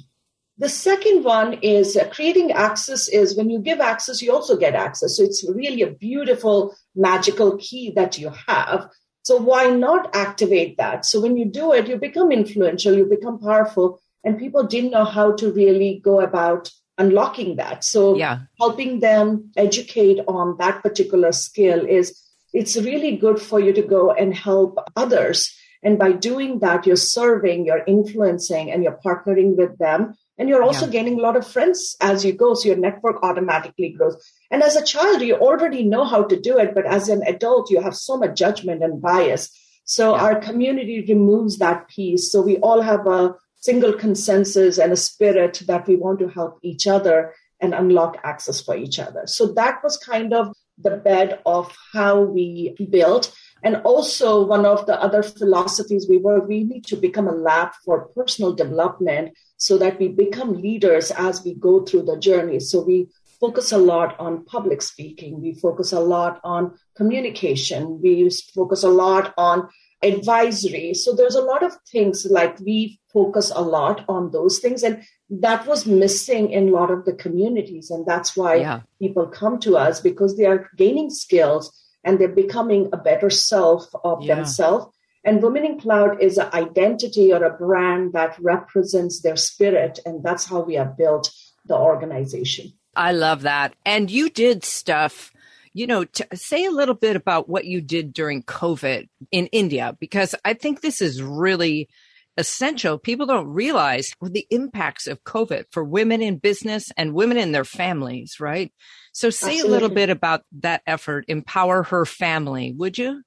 The 0.57 0.71
second 0.71 1.25
one 1.25 1.59
is 1.61 1.99
creating 2.11 2.53
access 2.53 3.07
is 3.07 3.37
when 3.37 3.50
you 3.50 3.59
give 3.59 3.81
access, 3.81 4.23
you 4.23 4.33
also 4.33 4.57
get 4.57 4.75
access. 4.75 5.19
So 5.19 5.25
it's 5.25 5.47
really 5.47 5.83
a 5.83 5.91
beautiful, 5.91 6.75
magical 6.95 7.59
key 7.59 7.93
that 7.97 8.17
you 8.19 8.33
have. 8.47 8.88
So 9.25 9.37
why 9.37 9.69
not 9.69 10.17
activate 10.17 10.79
that? 10.79 11.05
So 11.05 11.21
when 11.21 11.37
you 11.37 11.45
do 11.45 11.75
it, 11.75 11.87
you 11.87 11.99
become 11.99 12.33
influential, 12.33 12.95
you 12.95 13.05
become 13.05 13.38
powerful, 13.38 14.00
and 14.26 14.38
people 14.38 14.64
didn't 14.64 14.90
know 14.90 15.04
how 15.04 15.33
to 15.37 15.52
really 15.52 16.00
go 16.04 16.21
about 16.21 16.71
unlocking 16.99 17.56
that 17.56 17.85
so 17.85 18.16
yeah. 18.16 18.40
helping 18.59 19.00
them 19.00 19.50
educate 19.56 20.18
on 20.26 20.56
that 20.59 20.83
particular 20.83 21.30
skill 21.30 21.85
is 21.87 22.21
it's 22.52 22.76
really 22.76 23.16
good 23.16 23.40
for 23.40 23.61
you 23.61 23.73
to 23.73 23.83
go 23.83 24.11
and 24.12 24.35
help 24.35 24.78
others 24.97 25.54
and 25.83 25.99
by 25.99 26.11
doing 26.11 26.59
that 26.61 26.87
you're 26.87 26.97
serving 26.97 27.66
you're 27.66 27.85
influencing 27.87 28.71
and 28.71 28.83
you're 28.83 29.00
partnering 29.04 29.56
with 29.56 29.76
them 29.78 30.14
and 30.38 30.49
you're 30.49 30.62
also 30.62 30.87
yeah. 30.87 30.92
gaining 30.92 31.18
a 31.18 31.23
lot 31.23 31.37
of 31.37 31.47
friends 31.47 31.97
as 32.00 32.25
you 32.25 32.33
go 32.33 32.54
so 32.54 32.68
your 32.68 32.78
network 32.78 33.23
automatically 33.23 33.90
grows 33.90 34.16
and 34.50 34.62
as 34.62 34.75
a 34.75 34.85
child 34.85 35.21
you 35.21 35.35
already 35.35 35.83
know 35.83 36.04
how 36.04 36.23
to 36.23 36.40
do 36.40 36.59
it 36.59 36.75
but 36.75 36.87
as 36.87 37.09
an 37.11 37.23
adult 37.26 37.71
you 37.71 37.80
have 37.80 37.95
so 37.95 38.16
much 38.16 38.37
judgment 38.37 38.83
and 38.83 39.02
bias 39.02 39.50
so 39.85 40.14
yeah. 40.14 40.23
our 40.23 40.40
community 40.40 41.04
removes 41.06 41.59
that 41.59 41.88
piece 41.88 42.33
so 42.33 42.40
we 42.40 42.56
all 42.59 42.80
have 42.80 43.06
a 43.06 43.35
single 43.61 43.93
consensus 43.93 44.79
and 44.79 44.93
a 44.93 44.97
spirit 44.97 45.63
that 45.67 45.87
we 45.87 45.97
want 45.97 46.19
to 46.21 46.29
help 46.29 46.59
each 46.63 46.87
other 46.87 47.35
and 47.61 47.75
unlock 47.75 48.19
access 48.23 48.61
for 48.61 48.77
each 48.77 48.99
other. 48.99 49.23
So 49.27 49.53
that 49.55 49.83
was 49.83 49.97
kind 49.97 50.33
of 50.33 50.55
the 50.79 50.97
bed 50.97 51.41
of 51.47 51.75
how 51.93 52.21
we 52.21 52.77
built. 52.91 53.35
And 53.63 53.77
also, 53.77 54.45
one 54.45 54.67
of 54.67 54.87
the 54.87 55.01
other 55.01 55.23
philosophies 55.23 56.07
we 56.09 56.19
were, 56.19 56.47
we 56.47 56.65
need 56.65 56.85
to 56.87 56.97
become 56.97 57.27
a 57.27 57.33
lab 57.33 57.71
for 57.85 58.09
personal 58.09 58.53
development 58.53 59.37
so 59.57 59.79
that 59.79 59.99
we 59.99 60.09
become 60.09 60.61
leaders 60.61 61.11
as 61.11 61.43
we 61.43 61.55
go 61.55 61.83
through 61.83 62.03
the 62.03 62.19
journey. 62.19 62.61
So 62.61 62.83
we 62.83 63.09
focus 63.41 63.73
a 63.73 63.79
lot 63.79 64.19
on 64.21 64.45
public 64.45 64.83
speaking. 64.83 65.41
We 65.41 65.55
focus 65.55 65.93
a 65.93 66.01
lot 66.01 66.41
on 66.45 66.79
communication. 66.97 68.01
We 68.03 68.31
focus 68.55 68.83
a 68.83 68.89
lot 68.89 69.33
on 69.37 69.69
advisory. 70.03 70.95
So 70.95 71.15
there's 71.15 71.35
a 71.35 71.41
lot 71.41 71.62
of 71.62 71.76
things 71.91 72.26
like 72.31 72.59
we 72.61 73.00
focus 73.12 73.50
a 73.55 73.62
lot 73.62 74.05
on 74.09 74.31
those 74.31 74.59
things. 74.59 74.83
And 74.83 75.03
that 75.31 75.67
was 75.67 75.87
missing 75.87 76.50
in 76.50 76.69
a 76.69 76.73
lot 76.73 76.91
of 76.91 77.05
the 77.05 77.15
communities. 77.15 77.91
And 77.91 78.05
that's 78.07 78.37
why 78.37 78.57
yeah. 78.57 78.81
people 79.00 79.26
come 79.26 79.59
to 79.61 79.76
us 79.76 80.00
because 80.00 80.37
they 80.37 80.47
are 80.47 80.71
gaining 80.76 81.11
skills 81.11 81.73
and 82.05 82.19
they're 82.19 82.29
becoming 82.29 82.88
a 82.93 82.97
better 82.97 83.31
self 83.31 83.87
of 84.05 84.23
yeah. 84.23 84.37
themselves. 84.37 84.87
And 85.25 85.43
Women 85.43 85.65
in 85.65 85.81
Cloud 85.81 86.23
is 86.23 86.38
an 86.38 86.50
identity 86.53 87.33
or 87.33 87.43
a 87.43 87.57
brand 87.57 88.12
that 88.12 88.38
represents 88.38 89.23
their 89.23 89.35
spirit. 89.35 89.99
And 90.07 90.23
that's 90.23 90.45
how 90.45 90.61
we 90.61 90.75
have 90.75 90.97
built 90.97 91.35
the 91.65 91.75
organization. 91.75 92.73
I 92.95 93.12
love 93.12 93.43
that. 93.43 93.75
And 93.85 94.11
you 94.11 94.31
did 94.31 94.65
stuff 94.65 95.33
you 95.76 95.87
know, 95.87 96.06
say 96.33 96.64
a 96.64 96.71
little 96.71 96.95
bit 96.95 97.16
about 97.16 97.50
what 97.50 97.66
you 97.66 97.83
did 97.83 98.14
during 98.14 98.42
COVID 98.42 99.11
in 99.30 99.47
India, 99.49 99.95
because 100.00 100.35
I 100.42 100.54
think 100.54 100.80
this 100.80 101.02
is 101.02 101.23
really 101.23 101.90
essential. 102.38 102.97
People 102.99 103.26
don't 103.26 103.49
realize 103.49 104.09
the 104.23 104.47
impacts 104.49 105.06
of 105.06 105.23
COVID 105.25 105.64
for 105.71 105.85
women 105.85 106.23
in 106.23 106.38
business 106.38 106.90
and 106.97 107.12
women 107.12 107.37
in 107.37 107.52
their 107.52 107.66
families, 107.66 108.40
right? 108.40 108.73
So 109.12 109.28
say 109.28 109.56
Absolutely. 109.56 109.68
a 109.68 109.73
little 109.73 109.95
bit 109.95 110.09
about 110.09 110.45
that 110.61 110.80
effort, 110.87 111.26
Empower 111.28 111.83
Her 111.83 112.06
Family, 112.06 112.73
would 112.75 112.97
you? 112.97 113.23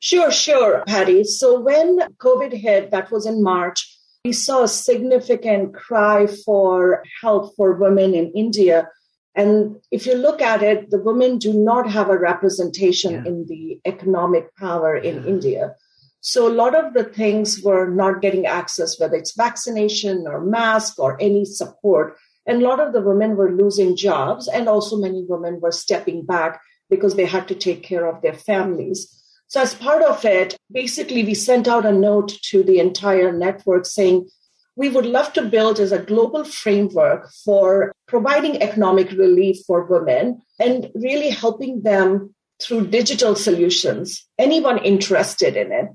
Sure, 0.00 0.30
sure, 0.30 0.84
Patty. 0.86 1.24
So 1.24 1.58
when 1.58 2.00
COVID 2.18 2.52
hit, 2.52 2.90
that 2.90 3.10
was 3.10 3.24
in 3.24 3.42
March, 3.42 3.98
we 4.26 4.32
saw 4.32 4.64
a 4.64 4.68
significant 4.68 5.72
cry 5.72 6.26
for 6.26 7.02
help 7.22 7.56
for 7.56 7.72
women 7.72 8.12
in 8.14 8.30
India. 8.34 8.90
And 9.34 9.76
if 9.90 10.06
you 10.06 10.14
look 10.14 10.40
at 10.40 10.62
it, 10.62 10.90
the 10.90 11.00
women 11.00 11.38
do 11.38 11.52
not 11.52 11.90
have 11.90 12.08
a 12.08 12.18
representation 12.18 13.12
yeah. 13.12 13.24
in 13.26 13.46
the 13.46 13.80
economic 13.84 14.54
power 14.56 14.96
in 14.96 15.16
yeah. 15.16 15.28
India. 15.28 15.74
So 16.20 16.48
a 16.48 16.54
lot 16.54 16.74
of 16.74 16.94
the 16.94 17.04
things 17.04 17.60
were 17.62 17.90
not 17.90 18.22
getting 18.22 18.46
access, 18.46 18.98
whether 18.98 19.16
it's 19.16 19.36
vaccination 19.36 20.24
or 20.26 20.40
mask 20.40 20.98
or 20.98 21.20
any 21.20 21.44
support. 21.44 22.16
And 22.46 22.62
a 22.62 22.64
lot 22.68 22.80
of 22.80 22.92
the 22.92 23.02
women 23.02 23.36
were 23.36 23.52
losing 23.52 23.96
jobs, 23.96 24.48
and 24.48 24.68
also 24.68 24.96
many 24.96 25.24
women 25.28 25.60
were 25.60 25.72
stepping 25.72 26.24
back 26.24 26.60
because 26.88 27.16
they 27.16 27.24
had 27.24 27.48
to 27.48 27.54
take 27.54 27.82
care 27.82 28.06
of 28.06 28.22
their 28.22 28.34
families. 28.34 29.22
So, 29.48 29.60
as 29.60 29.74
part 29.74 30.02
of 30.02 30.24
it, 30.24 30.56
basically, 30.70 31.24
we 31.24 31.34
sent 31.34 31.68
out 31.68 31.86
a 31.86 31.92
note 31.92 32.28
to 32.50 32.62
the 32.62 32.78
entire 32.78 33.32
network 33.32 33.86
saying, 33.86 34.28
we 34.76 34.88
would 34.88 35.06
love 35.06 35.32
to 35.34 35.42
build 35.42 35.78
as 35.78 35.92
a 35.92 36.02
global 36.02 36.44
framework 36.44 37.30
for 37.44 37.92
providing 38.06 38.62
economic 38.62 39.10
relief 39.12 39.58
for 39.66 39.84
women 39.84 40.42
and 40.58 40.90
really 40.94 41.30
helping 41.30 41.82
them 41.82 42.34
through 42.60 42.86
digital 42.86 43.34
solutions. 43.34 44.26
Anyone 44.38 44.78
interested 44.78 45.56
in 45.56 45.72
it? 45.72 45.88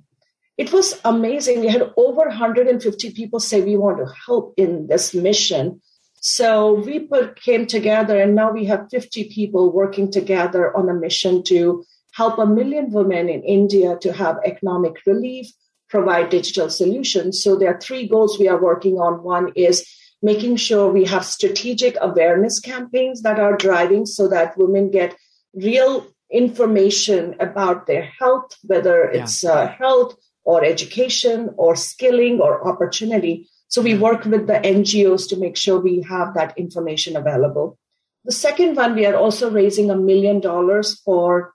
it 0.60 0.74
was 0.74 1.00
amazing. 1.06 1.62
We 1.62 1.70
had 1.70 1.94
over 1.96 2.28
150 2.28 3.12
people 3.12 3.40
say 3.40 3.62
we 3.62 3.78
want 3.78 3.98
to 4.00 4.14
help 4.26 4.54
in 4.58 4.88
this 4.88 5.14
mission. 5.14 5.82
So 6.20 6.74
we 6.74 7.00
put 7.00 7.38
came 7.38 7.66
together, 7.66 8.20
and 8.20 8.36
now 8.36 8.52
we 8.52 8.66
have 8.66 8.90
50 8.92 9.30
people 9.30 9.72
working 9.72 10.12
together 10.12 10.76
on 10.76 10.90
a 10.90 10.94
mission 10.94 11.44
to 11.44 11.86
help 12.12 12.38
a 12.38 12.46
million 12.46 12.92
women 12.92 13.30
in 13.30 13.42
India 13.44 13.98
to 14.02 14.12
have 14.12 14.38
economic 14.44 14.96
relief, 15.06 15.48
provide 15.90 16.30
digital 16.30 16.70
solutions. 16.70 17.44
So 17.44 17.56
there 17.56 17.74
are 17.74 17.80
three 17.80 18.08
goals 18.08 18.38
we 18.40 18.48
are 18.48 18.62
working 18.62 19.00
on. 19.00 19.24
One 19.24 19.52
is 19.56 19.88
making 20.22 20.58
sure 20.58 20.92
we 20.92 21.06
have 21.06 21.26
strategic 21.26 21.96
awareness 22.02 22.60
campaigns 22.60 23.22
that 23.22 23.40
are 23.40 23.56
driving 23.56 24.06
so 24.06 24.28
that 24.28 24.58
women 24.58 24.92
get 24.92 25.16
real 25.54 26.06
information 26.32 27.36
about 27.40 27.88
their 27.88 28.04
health, 28.04 28.56
whether 28.64 29.04
it's 29.04 29.44
yeah. 29.44 29.52
uh, 29.52 29.68
health, 29.68 30.16
or 30.44 30.64
education 30.64 31.54
or 31.58 31.76
skilling 31.76 32.40
or 32.40 32.68
opportunity. 32.68 33.48
So 33.68 33.84
we 33.84 33.96
work 33.96 34.26
with 34.26 34.48
the 34.48 34.54
NGOs 34.54 35.30
to 35.30 35.38
make 35.38 35.56
sure 35.56 35.80
we 35.80 36.02
have 36.10 36.34
that 36.34 36.58
information 36.58 37.16
available. 37.16 37.78
The 38.26 38.32
second 38.32 38.76
one, 38.76 38.96
we 38.96 39.06
are 39.06 39.16
also 39.16 39.52
raising 39.52 39.92
a 39.92 39.96
million 39.96 40.40
dollars 40.40 41.00
for 41.02 41.54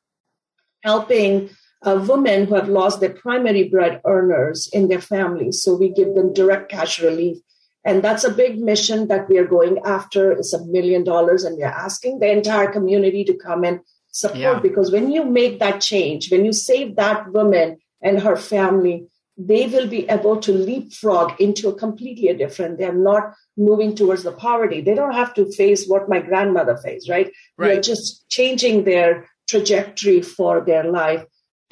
helping 0.84 1.50
uh, 1.84 2.04
women 2.08 2.46
who 2.46 2.54
have 2.54 2.68
lost 2.68 3.00
their 3.00 3.10
primary 3.10 3.68
bread 3.68 4.00
earners 4.06 4.68
in 4.72 4.88
their 4.88 5.00
families. 5.00 5.62
So 5.62 5.74
we 5.74 5.90
give 5.90 6.14
them 6.14 6.32
direct 6.32 6.70
cash 6.70 7.00
relief. 7.00 7.38
And 7.84 8.02
that's 8.02 8.24
a 8.24 8.30
big 8.30 8.58
mission 8.58 9.08
that 9.08 9.28
we 9.28 9.38
are 9.38 9.46
going 9.46 9.78
after. 9.84 10.32
It's 10.32 10.54
a 10.54 10.64
million 10.64 11.04
dollars, 11.04 11.44
and 11.44 11.56
we 11.56 11.64
are 11.64 11.72
asking 11.86 12.18
the 12.18 12.30
entire 12.30 12.70
community 12.72 13.24
to 13.24 13.34
come 13.34 13.62
and 13.62 13.80
support 14.10 14.38
yeah. 14.38 14.60
because 14.60 14.90
when 14.90 15.10
you 15.10 15.24
make 15.24 15.58
that 15.58 15.80
change, 15.80 16.30
when 16.30 16.44
you 16.44 16.52
save 16.52 16.96
that 16.96 17.30
woman 17.32 17.76
and 18.00 18.20
her 18.20 18.36
family, 18.36 19.06
they 19.36 19.66
will 19.66 19.88
be 19.88 20.08
able 20.08 20.38
to 20.40 20.52
leapfrog 20.52 21.40
into 21.40 21.68
a 21.68 21.74
completely 21.74 22.32
different. 22.34 22.78
They're 22.78 22.92
not 22.92 23.34
moving 23.56 23.96
towards 23.96 24.22
the 24.22 24.32
poverty. 24.32 24.80
They 24.80 24.94
don't 24.94 25.14
have 25.14 25.34
to 25.34 25.50
face 25.52 25.86
what 25.86 26.08
my 26.08 26.20
grandmother 26.20 26.76
faced, 26.76 27.10
right? 27.10 27.30
right. 27.58 27.68
They're 27.68 27.82
just 27.82 28.28
changing 28.28 28.84
their 28.84 29.28
trajectory 29.48 30.22
for 30.22 30.64
their 30.64 30.84
life. 30.84 31.24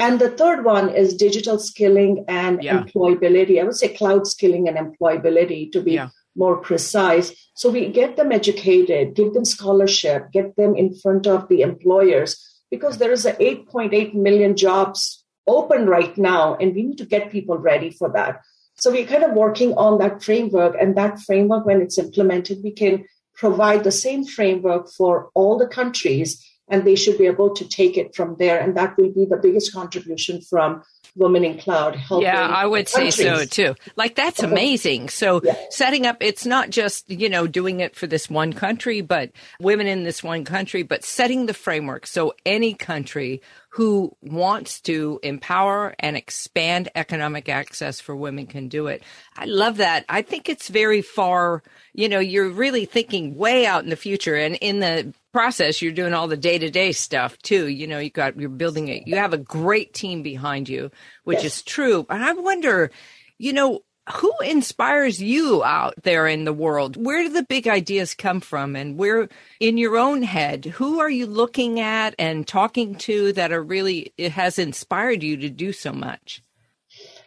And 0.03 0.21
the 0.21 0.31
third 0.31 0.65
one 0.65 0.89
is 0.89 1.15
digital 1.15 1.61
skilling 1.61 2.25
and 2.27 2.61
yeah. 2.61 2.83
employability. 2.83 3.61
I 3.61 3.63
would 3.63 3.77
say 3.77 3.95
cloud 3.95 4.27
skilling 4.27 4.67
and 4.67 4.77
employability 4.77 5.71
to 5.71 5.81
be 5.81 5.93
yeah. 5.93 6.09
more 6.35 6.57
precise. 6.57 7.33
So 7.55 7.71
we 7.71 7.87
get 7.87 8.17
them 8.17 8.33
educated, 8.33 9.15
give 9.15 9.33
them 9.33 9.45
scholarship, 9.45 10.33
get 10.33 10.57
them 10.57 10.75
in 10.75 10.93
front 10.93 11.29
of 11.29 11.47
the 11.49 11.61
employers 11.61 12.31
because 12.69 12.99
there 12.99 13.13
is 13.13 13.25
a 13.27 13.35
8.8 13.35 14.13
million 14.15 14.57
jobs 14.57 15.25
open 15.47 15.87
right 15.87 16.19
now, 16.19 16.57
and 16.57 16.75
we 16.75 16.83
need 16.83 16.99
to 16.99 17.07
get 17.07 17.31
people 17.31 17.57
ready 17.57 17.91
for 17.91 18.11
that. 18.11 18.41
So 18.75 18.91
we're 18.91 19.07
kind 19.07 19.23
of 19.23 19.35
working 19.35 19.73
on 19.75 19.99
that 19.99 20.21
framework, 20.21 20.75
and 20.81 20.97
that 20.97 21.21
framework, 21.21 21.65
when 21.65 21.81
it's 21.81 21.99
implemented, 21.99 22.59
we 22.65 22.73
can 22.73 23.05
provide 23.37 23.85
the 23.85 23.93
same 23.93 24.25
framework 24.25 24.91
for 24.91 25.31
all 25.35 25.59
the 25.59 25.69
countries, 25.69 26.45
and 26.69 26.87
they 26.87 26.95
should 26.95 27.19
be 27.19 27.27
able 27.27 27.55
to 27.55 27.69
take 27.69 27.97
it 27.97 28.15
from 28.15 28.37
there. 28.39 28.61
And 28.61 28.77
that 28.77 28.97
will 28.97 29.13
be 29.13 29.27
the 29.27 29.37
biggest 29.37 29.73
contribution 29.73 30.41
from 30.41 30.83
women 31.15 31.45
in 31.45 31.59
cloud 31.59 31.95
helping 31.95 32.25
yeah 32.25 32.47
i 32.47 32.65
would 32.65 32.89
say 32.89 33.11
so 33.11 33.45
too 33.45 33.75
like 33.97 34.15
that's 34.15 34.43
amazing 34.43 35.11
so 35.11 35.43
yeah. 35.45 35.55
setting 35.69 36.07
up 36.07 36.17
it's 36.21 36.47
not 36.47 36.71
just 36.71 37.11
you 37.11 37.29
know 37.29 37.47
doing 37.47 37.81
it 37.81 37.95
for 37.95 38.07
this 38.07 38.31
one 38.31 38.53
country 38.53 39.03
but 39.03 39.31
women 39.61 39.87
in 39.87 40.05
this 40.05 40.23
one 40.23 40.43
country 40.43 40.83
but 40.83 41.05
setting 41.05 41.45
the 41.45 41.53
framework 41.53 42.07
so 42.07 42.33
any 42.47 42.73
country 42.73 43.43
who 43.73 44.15
wants 44.21 44.83
to 44.83 45.19
empower 45.23 45.95
and 45.99 46.15
expand 46.15 46.91
economic 46.95 47.49
access 47.49 48.01
for 48.01 48.15
women 48.15 48.47
can 48.47 48.69
do 48.69 48.87
it. 48.87 49.03
I 49.35 49.47
love 49.47 49.79
that. 49.79 50.05
I 50.11 50.21
think 50.21 50.51
it's 50.51 50.69
very 50.69 51.01
far, 51.01 51.63
you 51.95 52.07
know, 52.07 52.19
you're 52.19 52.51
really 52.51 52.85
thinking 52.85 53.35
way 53.35 53.65
out 53.65 53.83
in 53.83 53.89
the 53.89 53.97
future 53.97 54.37
and 54.37 54.57
in 54.57 54.81
the 54.81 55.15
process 55.33 55.81
you're 55.81 55.93
doing 55.93 56.15
all 56.15 56.29
the 56.29 56.37
day-to-day 56.37 56.93
stuff 56.93 57.39
too. 57.39 57.69
You 57.69 57.87
know, 57.87 57.99
you 57.99 58.11
got 58.11 58.39
you're 58.39 58.49
building 58.49 58.89
it. 58.89 59.07
You 59.07 59.17
have 59.17 59.33
a 59.33 59.39
great 59.39 59.95
team 59.95 60.23
behind 60.23 60.69
you, 60.69 60.91
which 61.25 61.43
yes. 61.43 61.59
is 61.59 61.63
true. 61.63 62.07
And 62.09 62.23
I 62.23 62.33
wonder, 62.33 62.91
you 63.39 63.53
know, 63.53 63.81
who 64.15 64.33
inspires 64.45 65.23
you 65.23 65.63
out 65.63 65.95
there 66.03 66.27
in 66.27 66.45
the 66.45 66.53
world? 66.53 66.97
Where 66.97 67.23
do 67.23 67.29
the 67.29 67.45
big 67.45 67.69
ideas 67.69 68.15
come 68.15 68.41
from? 68.41 68.75
And 68.75 68.99
where 68.99 69.29
in 69.61 69.79
your 69.79 69.97
own 69.97 70.23
head, 70.23 70.65
who 70.65 70.99
are 70.99 71.11
you 71.11 71.27
looking 71.27 71.79
at 71.79 72.17
and 72.19 72.47
talking 72.47 72.97
to 72.97 73.33
that 73.35 73.53
are 73.53 73.63
really, 73.63 74.13
it 74.19 74.33
has 74.33 74.59
inspired 74.59 75.23
you 75.23 75.37
to 75.37 75.49
do 75.49 75.73
so 75.73 75.93
much? 75.93 76.43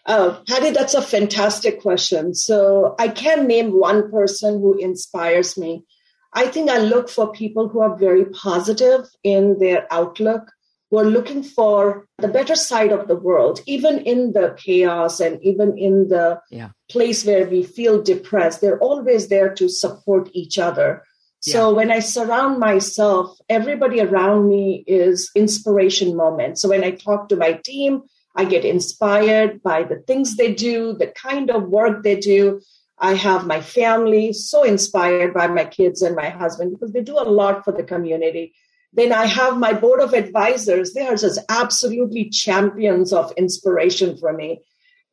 Oh, 0.05 0.43
Patty, 0.47 0.71
that's 0.71 0.93
a 0.93 1.01
fantastic 1.01 1.81
question. 1.81 2.35
So 2.35 2.93
I 2.99 3.07
can't 3.07 3.47
name 3.47 3.71
one 3.71 4.11
person 4.11 4.59
who 4.59 4.77
inspires 4.77 5.57
me. 5.57 5.85
I 6.35 6.47
think 6.47 6.69
I 6.69 6.79
look 6.79 7.09
for 7.09 7.31
people 7.31 7.69
who 7.69 7.79
are 7.79 7.97
very 7.97 8.25
positive 8.25 9.07
in 9.23 9.57
their 9.57 9.87
outlook, 9.89 10.51
who 10.91 10.99
are 10.99 11.05
looking 11.05 11.43
for 11.43 12.05
the 12.17 12.27
better 12.27 12.55
side 12.55 12.91
of 12.91 13.07
the 13.07 13.15
world, 13.15 13.61
even 13.65 13.99
in 13.99 14.33
the 14.33 14.55
chaos 14.57 15.21
and 15.21 15.41
even 15.41 15.77
in 15.77 16.09
the 16.09 16.41
yeah. 16.51 16.69
place 16.91 17.25
where 17.25 17.47
we 17.47 17.63
feel 17.63 18.03
depressed. 18.03 18.59
They're 18.59 18.79
always 18.79 19.29
there 19.29 19.53
to 19.55 19.69
support 19.69 20.29
each 20.33 20.59
other. 20.59 21.03
So 21.39 21.69
yeah. 21.69 21.75
when 21.77 21.91
I 21.91 21.99
surround 21.99 22.59
myself, 22.59 23.37
everybody 23.49 24.01
around 24.01 24.49
me 24.49 24.83
is 24.87 25.31
inspiration 25.35 26.15
moments. 26.17 26.61
So 26.61 26.69
when 26.69 26.83
I 26.83 26.91
talk 26.91 27.29
to 27.29 27.37
my 27.37 27.53
team, 27.63 28.01
I 28.35 28.43
get 28.45 28.65
inspired 28.65 29.63
by 29.63 29.83
the 29.83 29.97
things 30.07 30.35
they 30.35 30.53
do, 30.53 30.93
the 30.93 31.07
kind 31.07 31.49
of 31.49 31.69
work 31.69 32.03
they 32.03 32.19
do. 32.19 32.61
I 32.97 33.13
have 33.15 33.45
my 33.45 33.61
family 33.61 34.33
so 34.33 34.63
inspired 34.63 35.33
by 35.33 35.47
my 35.47 35.65
kids 35.65 36.01
and 36.01 36.15
my 36.15 36.29
husband 36.29 36.71
because 36.71 36.91
they 36.93 37.01
do 37.01 37.19
a 37.19 37.27
lot 37.39 37.63
for 37.65 37.71
the 37.73 37.83
community 37.83 38.53
Then 38.93 39.11
I 39.11 39.25
have 39.25 39.57
my 39.57 39.73
board 39.73 39.99
of 39.99 40.13
advisors. 40.13 40.93
They 40.93 41.05
are 41.05 41.17
just 41.17 41.39
absolutely 41.49 42.29
champions 42.29 43.11
of 43.11 43.33
inspiration 43.35 44.17
for 44.17 44.31
me. 44.31 44.61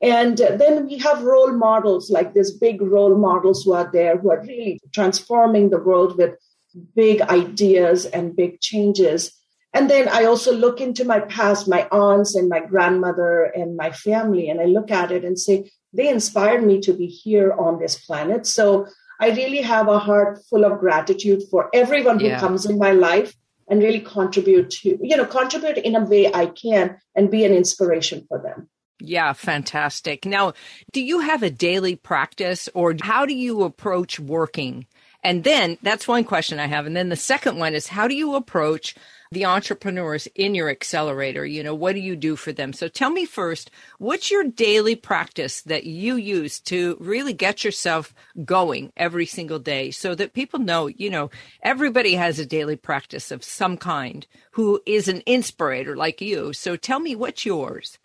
And 0.01 0.39
then 0.39 0.87
we 0.87 0.99
have 0.99 1.23
role 1.23 1.53
models 1.53 2.11
like 2.11 2.33
these 2.33 2.51
big 2.51 2.81
role 2.81 3.17
models 3.17 3.65
who 3.65 3.73
are 3.73 3.91
there 3.93 4.17
who 4.17 4.31
are 4.31 4.41
really 4.41 4.81
transforming 4.93 5.71
the 5.71 5.79
world 5.79 6.17
with 6.17 6.37
big 6.95 7.21
ideas 7.23 8.07
and 8.07 8.37
big 8.37 8.61
changes. 8.61 9.33
And 9.75 9.89
then 9.89 10.09
I 10.09 10.25
also 10.25 10.53
look 10.53 10.81
into 10.81 11.05
my 11.05 11.21
past, 11.21 11.69
my 11.69 11.89
aunts 11.91 12.35
and 12.35 12.49
my 12.49 12.61
grandmother 12.61 13.45
and 13.45 13.77
my 13.77 13.91
family, 13.91 14.49
and 14.49 14.61
I 14.61 14.65
look 14.65 14.91
at 14.91 15.11
it 15.13 15.25
and 15.25 15.39
say, 15.39 15.71
they 15.93 16.09
inspired 16.09 16.65
me 16.65 16.81
to 16.81 16.93
be 16.93 17.07
here 17.07 17.53
on 17.53 17.79
this 17.79 17.97
planet. 17.97 18.47
So 18.47 18.87
I 19.21 19.31
really 19.31 19.63
have 19.63 19.89
a 19.89 19.99
heart 19.99 20.41
full 20.49 20.65
of 20.65 20.81
gratitude 20.81 21.43
for 21.51 21.71
everyone 21.73 22.19
who 22.19 22.27
yeah. 22.27 22.41
comes 22.41 22.67
in 22.67 22.79
my 22.79 22.93
life 22.93 23.35
and 23.69 23.83
really 23.83 24.01
contribute 24.01 24.71
to, 24.71 24.99
you 25.01 25.17
know, 25.17 25.25
contribute 25.25 25.79
in 25.79 25.95
a 25.95 26.05
way 26.05 26.33
I 26.33 26.47
can 26.47 26.99
and 27.15 27.31
be 27.31 27.45
an 27.45 27.53
inspiration 27.53 28.25
for 28.29 28.39
them. 28.39 28.69
Yeah, 29.01 29.33
fantastic. 29.33 30.25
Now, 30.25 30.55
do 30.93 31.01
you 31.01 31.21
have 31.21 31.43
a 31.43 31.51
daily 31.51 31.97
practice 31.97 32.69
or 32.75 32.95
how 33.01 33.27
do 33.27 33.35
you 33.35 33.63
approach 33.63 34.21
working? 34.21 34.87
And 35.25 35.45
then 35.45 35.79
that's 35.83 36.09
one 36.09 36.25
question 36.25 36.59
I 36.59 36.67
have. 36.67 36.87
And 36.87 36.97
then 36.97 37.09
the 37.09 37.17
second 37.17 37.59
one 37.59 37.75
is 37.75 37.89
how 37.89 38.09
do 38.09 38.15
you 38.15 38.35
approach 38.35 38.95
the 39.33 39.47
entrepreneurs 39.47 40.29
in 40.35 40.55
your 40.55 40.69
accelerator? 40.69 41.45
You 41.47 41.63
know, 41.63 41.75
what 41.75 41.95
do 41.95 42.01
you 42.01 42.15
do 42.15 42.37
for 42.37 42.53
them? 42.53 42.73
So 42.73 42.87
tell 42.87 43.11
me 43.11 43.25
first, 43.25 43.71
what's 43.99 44.31
your 44.31 44.45
daily 44.45 44.95
practice 44.95 45.63
that 45.63 45.85
you 45.85 46.17
use 46.17 46.61
to 46.61 46.97
really 47.01 47.33
get 47.33 47.65
yourself 47.65 48.15
going 48.45 48.93
every 48.97 49.27
single 49.27 49.59
day 49.59 49.91
so 49.91 50.15
that 50.15 50.35
people 50.35 50.61
know, 50.61 50.87
you 50.87 51.11
know, 51.11 51.31
everybody 51.63 52.15
has 52.15 52.39
a 52.39 52.47
daily 52.47 52.77
practice 52.77 53.31
of 53.31 53.43
some 53.43 53.77
kind 53.77 54.27
who 54.53 54.81
is 54.87 55.09
an 55.09 55.23
inspirator 55.27 55.97
like 55.97 56.21
you. 56.21 56.53
So 56.53 56.77
tell 56.77 57.01
me 57.01 57.17
what's 57.17 57.47
yours. 57.47 57.99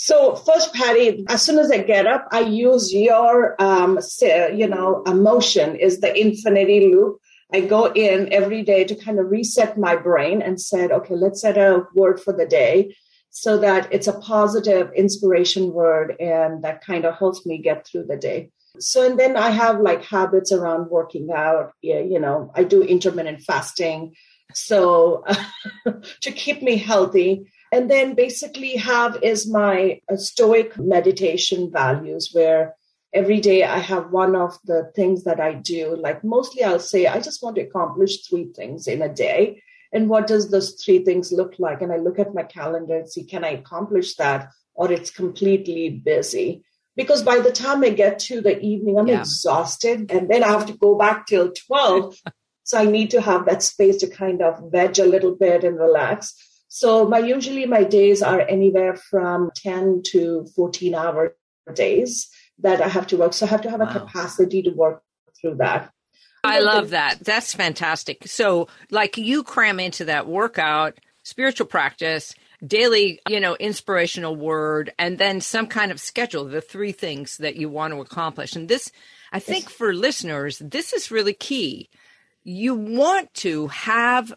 So 0.00 0.36
first, 0.36 0.72
Patty, 0.74 1.24
as 1.28 1.42
soon 1.42 1.58
as 1.58 1.72
I 1.72 1.78
get 1.78 2.06
up, 2.06 2.28
I 2.30 2.40
use 2.40 2.94
your, 2.94 3.60
um, 3.60 3.98
you 4.22 4.68
know, 4.68 5.02
emotion 5.06 5.74
is 5.74 5.98
the 6.00 6.16
infinity 6.16 6.92
loop. 6.92 7.18
I 7.52 7.62
go 7.62 7.90
in 7.92 8.32
every 8.32 8.62
day 8.62 8.84
to 8.84 8.94
kind 8.94 9.18
of 9.18 9.30
reset 9.30 9.78
my 9.78 9.96
brain 9.96 10.42
and 10.42 10.60
said, 10.60 10.92
okay, 10.92 11.14
let's 11.14 11.40
set 11.40 11.56
a 11.56 11.86
word 11.94 12.20
for 12.20 12.32
the 12.32 12.46
day 12.46 12.94
so 13.30 13.58
that 13.58 13.92
it's 13.92 14.06
a 14.06 14.18
positive 14.18 14.90
inspiration 14.94 15.72
word 15.72 16.14
and 16.20 16.62
that 16.64 16.84
kind 16.84 17.04
of 17.04 17.16
helps 17.16 17.46
me 17.46 17.58
get 17.58 17.86
through 17.86 18.04
the 18.04 18.16
day. 18.16 18.50
So, 18.80 19.04
and 19.04 19.18
then 19.18 19.36
I 19.36 19.50
have 19.50 19.80
like 19.80 20.04
habits 20.04 20.52
around 20.52 20.90
working 20.90 21.30
out. 21.34 21.72
Yeah, 21.82 22.00
you 22.00 22.20
know, 22.20 22.52
I 22.54 22.64
do 22.64 22.82
intermittent 22.82 23.42
fasting. 23.42 24.14
So 24.54 25.24
to 26.22 26.32
keep 26.32 26.62
me 26.62 26.76
healthy. 26.76 27.50
And 27.72 27.90
then 27.90 28.14
basically 28.14 28.76
have 28.76 29.18
is 29.22 29.50
my 29.50 30.00
stoic 30.16 30.78
meditation 30.78 31.70
values 31.70 32.30
where 32.32 32.74
every 33.12 33.40
day 33.40 33.64
I 33.64 33.78
have 33.78 34.10
one 34.10 34.36
of 34.36 34.58
the 34.64 34.90
things 34.94 35.24
that 35.24 35.40
I 35.40 35.54
do. 35.54 35.96
Like 35.96 36.24
mostly 36.24 36.64
I'll 36.64 36.80
say, 36.80 37.06
I 37.06 37.20
just 37.20 37.42
want 37.42 37.56
to 37.56 37.62
accomplish 37.62 38.26
three 38.26 38.52
things 38.54 38.86
in 38.86 39.02
a 39.02 39.12
day. 39.12 39.62
And 39.92 40.08
what 40.08 40.26
does 40.26 40.50
those 40.50 40.74
three 40.74 41.04
things 41.04 41.32
look 41.32 41.54
like? 41.58 41.80
And 41.80 41.92
I 41.92 41.96
look 41.96 42.18
at 42.18 42.34
my 42.34 42.42
calendar 42.42 42.98
and 42.98 43.10
see, 43.10 43.24
can 43.24 43.44
I 43.44 43.50
accomplish 43.50 44.16
that? 44.16 44.50
Or 44.74 44.92
it's 44.92 45.10
completely 45.10 45.88
busy. 45.88 46.62
Because 46.94 47.22
by 47.22 47.38
the 47.38 47.52
time 47.52 47.82
I 47.82 47.90
get 47.90 48.18
to 48.20 48.40
the 48.40 48.60
evening, 48.60 48.98
I'm 48.98 49.06
yeah. 49.06 49.20
exhausted. 49.20 50.10
And 50.10 50.28
then 50.28 50.44
I 50.44 50.48
have 50.48 50.66
to 50.66 50.76
go 50.76 50.96
back 50.96 51.26
till 51.26 51.52
12. 51.52 52.16
so 52.64 52.78
I 52.78 52.84
need 52.84 53.10
to 53.10 53.20
have 53.20 53.46
that 53.46 53.62
space 53.62 53.96
to 53.98 54.08
kind 54.08 54.42
of 54.42 54.70
veg 54.70 54.98
a 54.98 55.06
little 55.06 55.34
bit 55.34 55.64
and 55.64 55.78
relax. 55.78 56.34
So 56.68 57.08
my 57.08 57.20
usually 57.20 57.64
my 57.64 57.84
days 57.84 58.22
are 58.22 58.40
anywhere 58.40 58.94
from 58.94 59.50
10 59.56 60.02
to 60.08 60.46
14 60.54 60.94
hour 60.94 61.34
days 61.72 62.28
that 62.60 62.80
I 62.80 62.88
have 62.88 63.06
to 63.08 63.16
work. 63.16 63.32
So 63.32 63.46
I 63.46 63.48
have 63.48 63.62
to 63.62 63.70
have 63.70 63.80
wow. 63.80 63.88
a 63.88 64.00
capacity 64.00 64.62
to 64.62 64.70
work 64.70 65.02
through 65.40 65.56
that. 65.56 65.92
I 66.44 66.60
love 66.60 66.90
that. 66.90 67.18
That's 67.20 67.52
fantastic. 67.52 68.26
So, 68.26 68.68
like, 68.90 69.18
you 69.18 69.42
cram 69.42 69.80
into 69.80 70.04
that 70.06 70.26
workout, 70.26 70.98
spiritual 71.24 71.66
practice, 71.66 72.34
daily, 72.64 73.20
you 73.28 73.40
know, 73.40 73.56
inspirational 73.56 74.36
word, 74.36 74.92
and 74.98 75.18
then 75.18 75.40
some 75.40 75.66
kind 75.66 75.90
of 75.90 76.00
schedule, 76.00 76.44
the 76.44 76.60
three 76.60 76.92
things 76.92 77.36
that 77.38 77.56
you 77.56 77.68
want 77.68 77.92
to 77.92 78.00
accomplish. 78.00 78.56
And 78.56 78.68
this, 78.68 78.90
I 79.32 79.40
think 79.40 79.64
yes. 79.64 79.72
for 79.72 79.92
listeners, 79.92 80.58
this 80.58 80.92
is 80.92 81.10
really 81.10 81.34
key. 81.34 81.90
You 82.44 82.74
want 82.74 83.34
to 83.34 83.66
have 83.68 84.32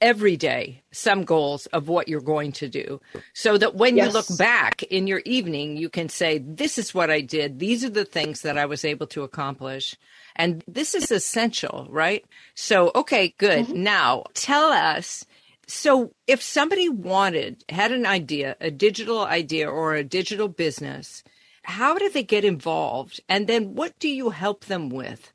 every 0.00 0.36
day 0.36 0.82
some 0.92 1.24
goals 1.24 1.66
of 1.66 1.88
what 1.88 2.08
you're 2.08 2.20
going 2.20 2.52
to 2.52 2.68
do. 2.68 3.00
So 3.34 3.58
that 3.58 3.74
when 3.74 3.96
yes. 3.96 4.06
you 4.06 4.12
look 4.12 4.38
back 4.38 4.82
in 4.84 5.06
your 5.06 5.22
evening 5.24 5.76
you 5.76 5.88
can 5.88 6.08
say 6.08 6.38
this 6.38 6.78
is 6.78 6.94
what 6.94 7.10
I 7.10 7.20
did. 7.20 7.58
These 7.58 7.84
are 7.84 7.90
the 7.90 8.04
things 8.04 8.42
that 8.42 8.58
I 8.58 8.66
was 8.66 8.84
able 8.84 9.06
to 9.08 9.22
accomplish. 9.22 9.96
And 10.36 10.64
this 10.66 10.94
is 10.94 11.10
essential 11.10 11.86
right? 11.90 12.24
So 12.54 12.90
okay 12.94 13.34
good. 13.38 13.66
Mm-hmm. 13.66 13.82
now 13.82 14.24
tell 14.34 14.70
us 14.70 15.24
so 15.66 16.12
if 16.26 16.42
somebody 16.42 16.88
wanted 16.88 17.64
had 17.68 17.92
an 17.92 18.06
idea 18.06 18.56
a 18.60 18.70
digital 18.70 19.24
idea 19.24 19.68
or 19.68 19.94
a 19.94 20.04
digital 20.04 20.48
business 20.48 21.22
how 21.62 21.98
do 21.98 22.08
they 22.10 22.22
get 22.22 22.44
involved? 22.44 23.20
And 23.28 23.46
then 23.46 23.74
what 23.74 23.98
do 23.98 24.08
you 24.08 24.30
help 24.30 24.64
them 24.64 24.88
with? 24.88 25.32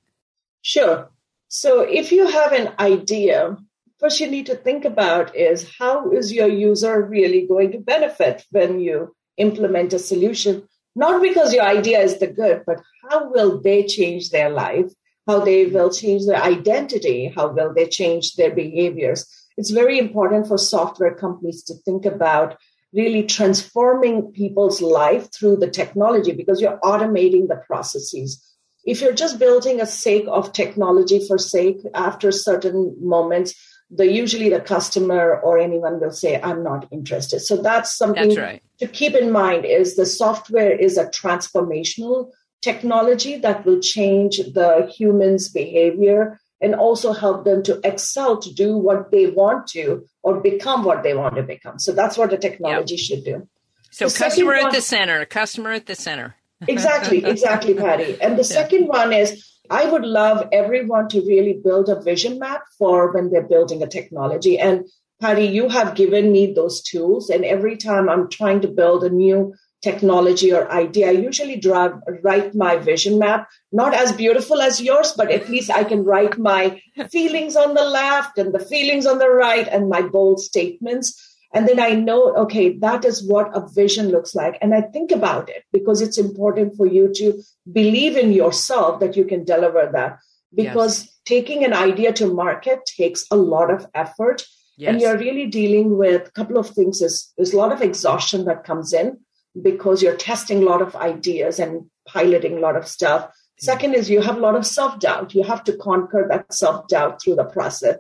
Sure. 0.62 1.10
So 1.48 1.82
if 1.82 2.12
you 2.12 2.28
have 2.28 2.52
an 2.52 2.74
idea 2.80 3.58
first 4.00 4.20
you 4.20 4.28
need 4.30 4.46
to 4.48 4.56
think 4.56 4.86
about 4.86 5.36
is 5.36 5.72
how 5.80 6.12
is 6.12 6.32
your 6.32 6.48
user 6.48 7.02
really 7.02 7.48
going 7.48 7.72
to 7.72 7.80
benefit 7.80 8.46
when 8.52 8.80
you 8.80 9.16
implement 9.38 9.94
a 9.94 10.00
solution? 10.00 10.68
Not 10.96 11.22
because 11.22 11.54
your 11.54 11.64
idea 11.64 12.00
is 12.00 12.20
the 12.20 12.28
good 12.28 12.64
but 12.66 12.82
how 13.04 13.30
will 13.32 13.62
they 13.62 13.86
change 13.86 14.30
their 14.30 14.50
life? 14.50 14.92
How 15.28 15.40
they 15.40 15.66
will 15.66 15.92
change 15.92 16.26
their 16.26 16.42
identity? 16.42 17.34
How 17.36 17.48
will 17.48 17.74
they 17.74 17.88
change 17.88 18.36
their 18.36 18.54
behaviors? 18.54 19.26
It's 19.58 19.72
very 19.72 19.98
important 19.98 20.48
for 20.48 20.58
software 20.58 21.16
companies 21.16 21.64
to 21.64 21.74
think 21.74 22.06
about 22.06 22.58
really 22.94 23.24
transforming 23.24 24.32
people's 24.32 24.82
life 24.82 25.30
through 25.34 25.58
the 25.58 25.70
technology 25.70 26.32
because 26.32 26.62
you're 26.62 26.80
automating 26.80 27.48
the 27.48 27.62
processes. 27.68 28.42
If 28.86 29.02
you're 29.02 29.14
just 29.14 29.40
building 29.40 29.82
a 29.82 29.86
sake 29.86 30.26
of 30.30 30.54
technology 30.54 31.26
for 31.28 31.38
sake 31.38 31.78
after 31.94 32.32
certain 32.32 32.96
moments 33.02 33.56
the 33.90 34.12
usually 34.12 34.50
the 34.50 34.60
customer 34.60 35.40
or 35.42 35.60
anyone 35.60 36.00
will 36.00 36.12
say 36.12 36.42
i'm 36.42 36.64
not 36.64 36.88
interested 36.92 37.40
so 37.40 37.62
that's 37.62 37.96
something 37.96 38.30
that's 38.30 38.40
right. 38.40 38.64
to 38.80 38.88
keep 38.88 39.14
in 39.14 39.32
mind 39.32 39.66
is 39.66 39.96
the 39.96 40.06
software 40.06 40.72
is 40.72 40.98
a 40.98 41.06
transformational 41.06 42.32
technology 42.62 43.38
that 43.38 43.64
will 43.66 43.80
change 43.80 44.38
the 44.38 44.92
human's 44.96 45.50
behavior 45.50 46.40
and 46.62 46.74
also 46.74 47.14
help 47.14 47.46
them 47.46 47.62
to 47.62 47.80
excel 47.84 48.38
to 48.38 48.52
do 48.54 48.76
what 48.76 49.12
they 49.12 49.28
want 49.28 49.68
to 49.68 50.04
or 50.24 50.40
become 50.40 50.84
what 50.84 51.04
they 51.04 51.14
want 51.14 51.36
to 51.36 51.44
become 51.44 51.78
so 51.78 51.92
that's 51.92 52.18
what 52.18 52.32
the 52.32 52.38
technology 52.38 52.96
yep. 52.96 53.04
should 53.04 53.24
do 53.24 53.48
so 53.92 54.08
the 54.08 54.18
customer 54.18 54.54
at 54.56 54.64
one, 54.64 54.74
the 54.74 54.82
center 54.82 55.26
customer 55.26 55.72
at 55.72 55.86
the 55.86 55.96
center 55.96 56.36
exactly 56.68 57.24
exactly 57.24 57.76
patty 57.76 58.20
and 58.20 58.34
the 58.34 58.38
yeah. 58.38 58.62
second 58.62 58.88
one 58.88 59.14
is 59.14 59.55
I 59.70 59.86
would 59.86 60.06
love 60.06 60.48
everyone 60.52 61.10
to 61.10 61.22
really 61.22 61.54
build 61.54 61.90
a 61.90 62.02
vision 62.02 62.40
map 62.40 62.64
for 62.78 63.14
when 63.14 63.30
they're 63.30 63.48
building 63.48 63.82
a 63.84 63.88
technology. 63.88 64.58
And 64.58 64.86
Patty, 65.22 65.46
you 65.46 65.70
have 65.70 65.96
given 65.96 66.32
me 66.32 66.54
those 66.54 66.82
tools. 66.82 67.30
And 67.30 67.46
every 67.46 67.78
time 67.78 68.10
I'm 68.10 68.30
trying 68.30 68.62
to 68.62 68.68
build 68.68 69.04
a 69.04 69.10
new 69.10 69.54
technology 69.82 70.52
or 70.52 70.70
idea, 70.72 71.10
I 71.10 71.12
usually 71.12 71.56
draw, 71.56 72.00
write 72.22 72.54
my 72.56 72.76
vision 72.78 73.18
map, 73.20 73.48
not 73.72 73.94
as 73.94 74.12
beautiful 74.12 74.62
as 74.62 74.82
yours, 74.82 75.14
but 75.16 75.32
at 75.32 75.48
least 75.48 75.72
I 75.72 75.84
can 75.84 76.04
write 76.04 76.38
my 76.38 76.82
feelings 77.12 77.56
on 77.56 77.76
the 77.76 77.84
left 77.84 78.38
and 78.38 78.54
the 78.54 78.60
feelings 78.60 79.06
on 79.06 79.20
the 79.20 79.30
right 79.30 79.68
and 79.68 79.90
my 79.90 80.02
bold 80.02 80.42
statements. 80.42 81.35
And 81.56 81.70
then 81.70 81.80
I 81.80 81.92
know, 81.92 82.36
okay, 82.36 82.78
that 82.80 83.06
is 83.06 83.26
what 83.26 83.56
a 83.56 83.66
vision 83.66 84.10
looks 84.10 84.36
like. 84.36 84.58
And 84.62 84.76
I 84.76 84.82
think 84.82 85.12
about 85.12 85.48
it 85.48 85.64
because 85.72 86.02
it's 86.02 86.18
important 86.18 86.76
for 86.76 86.86
you 86.86 87.14
to 87.14 87.42
believe 87.72 88.18
in 88.18 88.34
yourself 88.34 89.00
that 89.00 89.16
you 89.16 89.24
can 89.24 89.46
deliver 89.46 89.90
that. 89.94 90.20
Because 90.54 91.04
yes. 91.04 91.20
taking 91.24 91.64
an 91.64 91.74
idea 91.74 92.12
to 92.14 92.34
market 92.34 92.80
takes 92.86 93.26
a 93.32 93.38
lot 93.38 93.72
of 93.72 93.88
effort. 93.96 94.44
Yes. 94.78 94.92
And 94.92 95.02
you're 95.02 95.18
really 95.18 95.46
dealing 95.46 95.98
with 95.98 96.28
a 96.28 96.32
couple 96.32 96.58
of 96.58 96.70
things. 96.70 97.02
Is 97.02 97.34
there's 97.38 97.54
a 97.54 97.58
lot 97.58 97.72
of 97.72 97.82
exhaustion 97.82 98.44
that 98.46 98.66
comes 98.66 98.92
in 98.92 99.18
because 99.62 100.04
you're 100.04 100.18
testing 100.18 100.62
a 100.62 100.66
lot 100.66 100.82
of 100.82 100.96
ideas 100.98 101.60
and 101.60 101.90
piloting 102.06 102.58
a 102.58 102.60
lot 102.60 102.76
of 102.76 102.86
stuff. 102.86 103.28
Mm. 103.28 103.32
Second 103.60 103.94
is 103.96 104.10
you 104.10 104.22
have 104.22 104.36
a 104.36 104.42
lot 104.42 104.56
of 104.56 104.66
self 104.66 105.00
doubt. 105.00 105.34
You 105.34 105.44
have 105.44 105.64
to 105.66 105.78
conquer 105.78 106.28
that 106.30 106.54
self 106.54 106.90
doubt 106.90 107.22
through 107.22 107.36
the 107.36 107.46
process. 107.46 107.98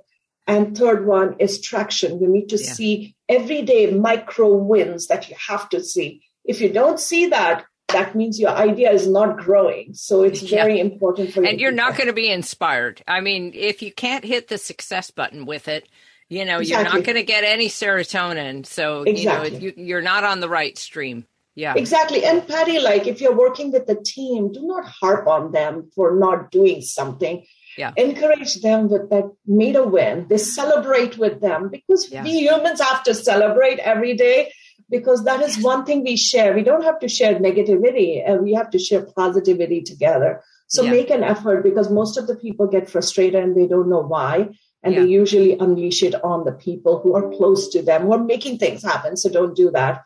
And 0.47 0.77
third 0.77 1.05
one 1.05 1.35
is 1.39 1.61
traction. 1.61 2.19
You 2.19 2.27
need 2.27 2.49
to 2.49 2.57
yeah. 2.57 2.73
see 2.73 3.15
everyday 3.27 3.91
micro 3.91 4.53
wins 4.55 5.07
that 5.07 5.29
you 5.29 5.35
have 5.47 5.69
to 5.69 5.83
see. 5.83 6.21
If 6.43 6.61
you 6.61 6.71
don't 6.71 6.99
see 6.99 7.27
that, 7.27 7.65
that 7.89 8.15
means 8.15 8.39
your 8.39 8.51
idea 8.51 8.91
is 8.91 9.07
not 9.07 9.37
growing. 9.37 9.93
So 9.93 10.21
it's 10.23 10.41
very 10.41 10.77
yeah. 10.77 10.83
important 10.83 11.33
for 11.33 11.41
you. 11.41 11.49
And 11.49 11.59
you're 11.59 11.71
not 11.71 11.97
going 11.97 12.07
to 12.07 12.13
be 12.13 12.29
inspired. 12.29 13.01
I 13.07 13.21
mean, 13.21 13.51
if 13.55 13.81
you 13.81 13.91
can't 13.91 14.23
hit 14.23 14.47
the 14.47 14.57
success 14.57 15.11
button 15.11 15.45
with 15.45 15.67
it, 15.67 15.87
you 16.29 16.45
know 16.45 16.59
exactly. 16.59 16.83
you're 16.83 16.93
not 16.95 17.05
going 17.05 17.17
to 17.17 17.23
get 17.23 17.43
any 17.43 17.67
serotonin 17.67 18.65
so 18.65 19.03
exactly. 19.03 19.57
you 19.57 19.73
know 19.75 19.83
you, 19.83 19.97
are 19.97 20.01
not 20.01 20.23
on 20.23 20.39
the 20.39 20.49
right 20.49 20.77
stream 20.77 21.25
yeah. 21.55 21.73
Exactly. 21.77 22.25
And 22.25 22.45
patty 22.45 22.79
like 22.79 23.07
if 23.07 23.21
you're 23.21 23.35
working 23.35 23.71
with 23.71 23.87
the 23.87 23.95
team 23.95 24.51
do 24.51 24.67
not 24.67 24.85
harp 24.85 25.25
on 25.25 25.51
them 25.51 25.89
for 25.95 26.15
not 26.15 26.51
doing 26.51 26.81
something. 26.81 27.45
Yeah. 27.77 27.91
encourage 27.97 28.61
them 28.61 28.87
with 28.87 29.09
that 29.09 29.29
made 29.45 29.75
a 29.75 29.83
win. 29.83 30.27
They 30.29 30.37
celebrate 30.37 31.17
with 31.17 31.41
them 31.41 31.67
because 31.69 32.09
yeah. 32.09 32.23
we 32.23 32.39
humans 32.39 32.79
have 32.79 33.03
to 33.03 33.13
celebrate 33.13 33.79
every 33.79 34.13
day 34.13 34.53
because 34.89 35.25
that 35.25 35.41
is 35.41 35.61
one 35.61 35.83
thing 35.83 36.01
we 36.01 36.15
share. 36.15 36.53
We 36.53 36.63
don't 36.63 36.85
have 36.85 36.99
to 36.99 37.09
share 37.09 37.35
negativity 37.35 38.23
and 38.25 38.43
we 38.43 38.53
have 38.53 38.69
to 38.69 38.79
share 38.79 39.05
positivity 39.17 39.81
together. 39.81 40.41
So 40.67 40.83
yeah. 40.83 40.91
make 40.91 41.09
an 41.09 41.21
effort 41.21 41.63
because 41.63 41.89
most 41.91 42.17
of 42.17 42.27
the 42.27 42.37
people 42.37 42.67
get 42.67 42.89
frustrated 42.89 43.43
and 43.43 43.57
they 43.57 43.67
don't 43.67 43.89
know 43.89 44.03
why. 44.03 44.51
And 44.81 44.93
yeah. 44.93 45.01
they 45.01 45.07
usually 45.07 45.57
unleash 45.59 46.01
it 46.01 46.15
on 46.23 46.45
the 46.45 46.53
people 46.53 47.01
who 47.01 47.13
are 47.13 47.29
close 47.31 47.67
to 47.73 47.81
them 47.81 48.03
who 48.03 48.13
are 48.13 48.23
making 48.23 48.57
things 48.57 48.83
happen. 48.83 49.17
So 49.17 49.29
don't 49.29 49.53
do 49.53 49.69
that 49.71 50.05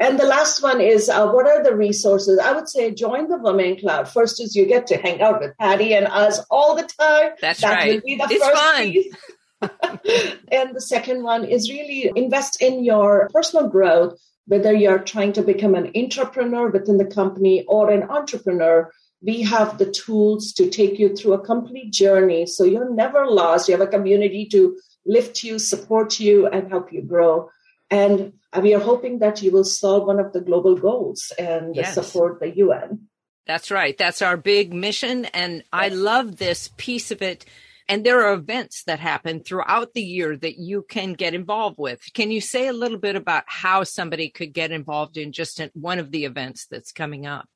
and 0.00 0.18
the 0.18 0.26
last 0.26 0.62
one 0.62 0.80
is 0.80 1.08
uh, 1.08 1.28
what 1.28 1.46
are 1.46 1.62
the 1.62 1.74
resources? 1.74 2.38
I 2.38 2.52
would 2.52 2.68
say 2.68 2.92
join 2.92 3.28
the 3.28 3.38
Women 3.38 3.76
Cloud. 3.76 4.08
First 4.08 4.40
is 4.40 4.54
you 4.54 4.64
get 4.64 4.86
to 4.88 4.96
hang 4.96 5.20
out 5.20 5.40
with 5.40 5.56
Patty 5.58 5.92
and 5.92 6.06
us 6.06 6.40
all 6.50 6.76
the 6.76 6.88
time. 7.00 7.32
That's 7.40 7.62
that 7.62 7.74
right. 7.74 7.94
Will 7.94 8.02
be 8.04 8.14
the 8.14 8.28
it's 8.30 8.44
first 8.44 8.62
fun. 8.62 8.92
Piece. 8.92 9.14
and 10.52 10.74
the 10.74 10.80
second 10.80 11.24
one 11.24 11.44
is 11.44 11.68
really 11.68 12.12
invest 12.14 12.62
in 12.62 12.84
your 12.84 13.28
personal 13.32 13.68
growth, 13.68 14.16
whether 14.46 14.72
you're 14.72 15.00
trying 15.00 15.32
to 15.32 15.42
become 15.42 15.74
an 15.74 15.90
entrepreneur 15.96 16.68
within 16.70 16.98
the 16.98 17.04
company 17.04 17.64
or 17.66 17.90
an 17.90 18.04
entrepreneur. 18.04 18.92
We 19.20 19.42
have 19.42 19.78
the 19.78 19.90
tools 19.90 20.52
to 20.52 20.70
take 20.70 21.00
you 21.00 21.16
through 21.16 21.32
a 21.32 21.44
complete 21.44 21.92
journey. 21.92 22.46
So 22.46 22.62
you're 22.62 22.94
never 22.94 23.26
lost. 23.26 23.68
You 23.68 23.76
have 23.76 23.86
a 23.86 23.90
community 23.90 24.46
to 24.52 24.78
lift 25.04 25.42
you, 25.42 25.58
support 25.58 26.20
you, 26.20 26.46
and 26.46 26.68
help 26.68 26.92
you 26.92 27.02
grow. 27.02 27.50
And 27.90 28.34
we 28.62 28.74
are 28.74 28.80
hoping 28.80 29.18
that 29.18 29.42
you 29.42 29.50
will 29.50 29.64
solve 29.64 30.06
one 30.06 30.18
of 30.18 30.32
the 30.32 30.40
global 30.40 30.76
goals 30.76 31.32
and 31.38 31.76
yes. 31.76 31.94
support 31.94 32.40
the 32.40 32.56
UN. 32.56 33.08
That's 33.46 33.70
right. 33.70 33.96
That's 33.96 34.22
our 34.22 34.36
big 34.36 34.72
mission. 34.72 35.24
And 35.26 35.56
yes. 35.56 35.64
I 35.72 35.88
love 35.88 36.36
this 36.36 36.70
piece 36.76 37.10
of 37.10 37.22
it. 37.22 37.44
And 37.90 38.04
there 38.04 38.22
are 38.26 38.34
events 38.34 38.84
that 38.84 39.00
happen 39.00 39.42
throughout 39.42 39.94
the 39.94 40.02
year 40.02 40.36
that 40.36 40.58
you 40.58 40.84
can 40.86 41.14
get 41.14 41.32
involved 41.32 41.76
with. 41.78 42.00
Can 42.12 42.30
you 42.30 42.42
say 42.42 42.68
a 42.68 42.74
little 42.74 42.98
bit 42.98 43.16
about 43.16 43.44
how 43.46 43.84
somebody 43.84 44.28
could 44.28 44.52
get 44.52 44.70
involved 44.70 45.16
in 45.16 45.32
just 45.32 45.60
one 45.72 45.98
of 45.98 46.10
the 46.10 46.26
events 46.26 46.66
that's 46.70 46.92
coming 46.92 47.24
up? 47.24 47.46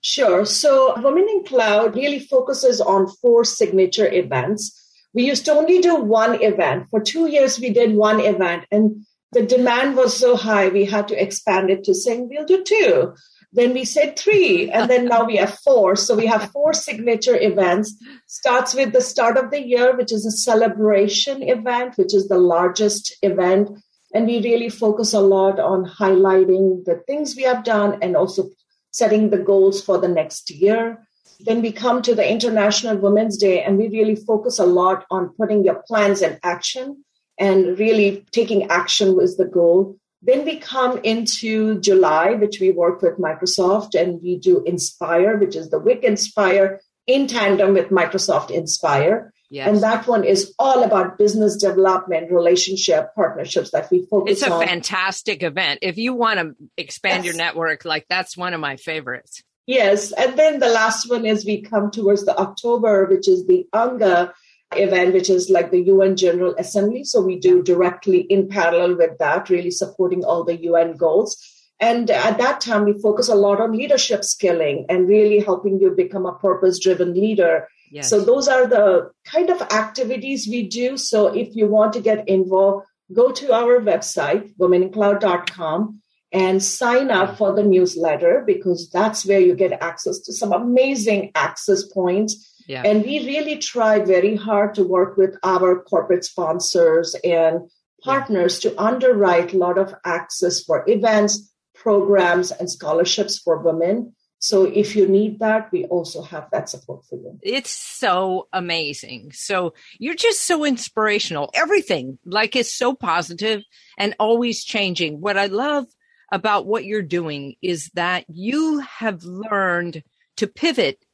Sure. 0.00 0.44
So, 0.44 0.94
Women 1.00 1.28
in 1.28 1.44
Cloud 1.44 1.96
really 1.96 2.20
focuses 2.20 2.80
on 2.80 3.08
four 3.20 3.44
signature 3.44 4.10
events. 4.10 4.76
We 5.12 5.24
used 5.24 5.44
to 5.46 5.52
only 5.52 5.80
do 5.80 5.96
one 5.96 6.40
event. 6.40 6.86
For 6.90 7.00
two 7.00 7.26
years, 7.26 7.58
we 7.58 7.70
did 7.70 7.94
one 7.94 8.20
event. 8.20 8.66
And 8.70 9.04
the 9.32 9.46
demand 9.46 9.96
was 9.96 10.16
so 10.16 10.36
high, 10.36 10.68
we 10.68 10.84
had 10.84 11.08
to 11.08 11.22
expand 11.22 11.70
it 11.70 11.84
to 11.84 11.94
saying 11.94 12.28
we'll 12.28 12.46
do 12.46 12.64
two. 12.64 13.14
Then 13.52 13.72
we 13.74 13.84
said 13.84 14.16
three, 14.16 14.70
and 14.70 14.88
then 14.88 15.06
now 15.06 15.24
we 15.24 15.36
have 15.36 15.58
four. 15.58 15.96
So 15.96 16.14
we 16.14 16.26
have 16.26 16.52
four 16.52 16.72
signature 16.72 17.36
events. 17.40 17.96
Starts 18.26 18.74
with 18.74 18.92
the 18.92 19.00
start 19.00 19.36
of 19.36 19.50
the 19.50 19.60
year, 19.60 19.96
which 19.96 20.12
is 20.12 20.24
a 20.24 20.30
celebration 20.30 21.42
event, 21.42 21.96
which 21.96 22.14
is 22.14 22.28
the 22.28 22.38
largest 22.38 23.16
event. 23.22 23.70
And 24.14 24.26
we 24.26 24.40
really 24.40 24.68
focus 24.68 25.12
a 25.12 25.20
lot 25.20 25.58
on 25.58 25.84
highlighting 25.84 26.84
the 26.84 27.02
things 27.06 27.34
we 27.36 27.42
have 27.42 27.64
done 27.64 27.98
and 28.02 28.16
also 28.16 28.50
setting 28.92 29.30
the 29.30 29.38
goals 29.38 29.82
for 29.82 29.98
the 29.98 30.08
next 30.08 30.50
year. 30.50 31.04
Then 31.40 31.62
we 31.62 31.72
come 31.72 32.02
to 32.02 32.14
the 32.14 32.28
International 32.28 32.96
Women's 32.98 33.36
Day, 33.36 33.62
and 33.62 33.78
we 33.78 33.88
really 33.88 34.16
focus 34.16 34.58
a 34.58 34.66
lot 34.66 35.06
on 35.10 35.34
putting 35.36 35.64
your 35.64 35.82
plans 35.88 36.22
in 36.22 36.38
action 36.44 37.04
and 37.40 37.78
really 37.78 38.24
taking 38.30 38.70
action 38.70 39.16
was 39.16 39.36
the 39.36 39.46
goal. 39.46 39.96
Then 40.22 40.44
we 40.44 40.58
come 40.58 40.98
into 41.02 41.80
July, 41.80 42.34
which 42.34 42.60
we 42.60 42.70
work 42.70 43.00
with 43.00 43.16
Microsoft, 43.16 43.98
and 44.00 44.20
we 44.22 44.38
do 44.38 44.62
Inspire, 44.64 45.38
which 45.38 45.56
is 45.56 45.70
the 45.70 45.78
WIC 45.78 46.04
Inspire 46.04 46.80
in 47.06 47.26
tandem 47.26 47.72
with 47.72 47.88
Microsoft 47.88 48.50
Inspire. 48.50 49.32
Yes. 49.48 49.68
And 49.68 49.82
that 49.82 50.06
one 50.06 50.22
is 50.22 50.54
all 50.58 50.84
about 50.84 51.18
business 51.18 51.56
development, 51.56 52.30
relationship, 52.30 53.14
partnerships 53.16 53.72
that 53.72 53.90
we 53.90 54.06
focus 54.06 54.14
on. 54.14 54.28
It's 54.28 54.42
a 54.42 54.52
on. 54.52 54.66
fantastic 54.66 55.42
event. 55.42 55.80
If 55.82 55.96
you 55.96 56.14
want 56.14 56.38
to 56.38 56.54
expand 56.76 57.24
yes. 57.24 57.32
your 57.34 57.42
network, 57.42 57.84
like 57.84 58.06
that's 58.08 58.36
one 58.36 58.54
of 58.54 58.60
my 58.60 58.76
favorites. 58.76 59.42
Yes. 59.66 60.12
And 60.12 60.38
then 60.38 60.60
the 60.60 60.68
last 60.68 61.08
one 61.10 61.24
is 61.24 61.44
we 61.44 61.62
come 61.62 61.90
towards 61.90 62.26
the 62.26 62.38
October, 62.38 63.06
which 63.06 63.26
is 63.26 63.46
the 63.46 63.66
UNGA 63.72 64.32
event, 64.76 65.14
which 65.14 65.30
is 65.30 65.50
like 65.50 65.70
the 65.70 65.82
UN 65.82 66.16
General 66.16 66.54
Assembly. 66.58 67.04
So 67.04 67.20
we 67.20 67.38
do 67.38 67.62
directly 67.62 68.20
in 68.20 68.48
parallel 68.48 68.96
with 68.96 69.18
that, 69.18 69.50
really 69.50 69.70
supporting 69.70 70.24
all 70.24 70.44
the 70.44 70.56
UN 70.56 70.96
goals. 70.96 71.36
And 71.80 72.10
at 72.10 72.38
that 72.38 72.60
time, 72.60 72.84
we 72.84 73.00
focus 73.00 73.28
a 73.28 73.34
lot 73.34 73.60
on 73.60 73.72
leadership 73.72 74.22
skilling 74.22 74.84
and 74.88 75.08
really 75.08 75.40
helping 75.40 75.80
you 75.80 75.90
become 75.90 76.26
a 76.26 76.34
purpose 76.34 76.78
driven 76.78 77.14
leader. 77.14 77.68
Yes. 77.90 78.10
So 78.10 78.20
those 78.20 78.48
are 78.48 78.66
the 78.66 79.10
kind 79.24 79.48
of 79.50 79.62
activities 79.62 80.46
we 80.46 80.68
do. 80.68 80.96
So 80.96 81.28
if 81.28 81.56
you 81.56 81.66
want 81.66 81.94
to 81.94 82.00
get 82.00 82.28
involved, 82.28 82.86
go 83.12 83.32
to 83.32 83.52
our 83.52 83.80
website, 83.80 84.54
womenincloud.com 84.56 86.00
and 86.32 86.62
sign 86.62 87.10
up 87.10 87.36
for 87.36 87.54
the 87.54 87.62
newsletter 87.64 88.44
because 88.46 88.88
that's 88.90 89.26
where 89.26 89.40
you 89.40 89.54
get 89.54 89.82
access 89.82 90.20
to 90.20 90.32
some 90.32 90.52
amazing 90.52 91.32
access 91.34 91.82
points 91.84 92.49
yeah. 92.66 92.82
And 92.84 93.02
we 93.02 93.26
really 93.26 93.58
try 93.58 93.98
very 94.00 94.36
hard 94.36 94.74
to 94.74 94.84
work 94.84 95.16
with 95.16 95.36
our 95.42 95.82
corporate 95.82 96.24
sponsors 96.24 97.14
and 97.24 97.70
partners 98.02 98.64
yeah. 98.64 98.70
to 98.70 98.80
underwrite 98.80 99.52
a 99.52 99.58
lot 99.58 99.78
of 99.78 99.94
access 100.04 100.62
for 100.62 100.84
events, 100.88 101.52
programs, 101.74 102.50
and 102.50 102.70
scholarships 102.70 103.38
for 103.38 103.58
women. 103.58 104.14
So 104.42 104.64
if 104.64 104.96
you 104.96 105.06
need 105.06 105.40
that, 105.40 105.70
we 105.70 105.84
also 105.84 106.22
have 106.22 106.48
that 106.50 106.70
support 106.70 107.04
for 107.04 107.16
you. 107.16 107.38
It's 107.42 107.70
so 107.70 108.48
amazing. 108.54 109.32
So 109.34 109.74
you're 109.98 110.14
just 110.14 110.42
so 110.42 110.64
inspirational. 110.64 111.50
Everything 111.52 112.18
like 112.24 112.56
is 112.56 112.72
so 112.72 112.94
positive 112.94 113.62
and 113.98 114.16
always 114.18 114.64
changing. 114.64 115.20
What 115.20 115.36
I 115.36 115.46
love 115.46 115.84
about 116.32 116.64
what 116.64 116.86
you're 116.86 117.02
doing 117.02 117.56
is 117.60 117.90
that 117.94 118.24
you 118.28 118.78
have 118.78 119.24
learned 119.24 120.02
to 120.36 120.46
pivot 120.46 121.04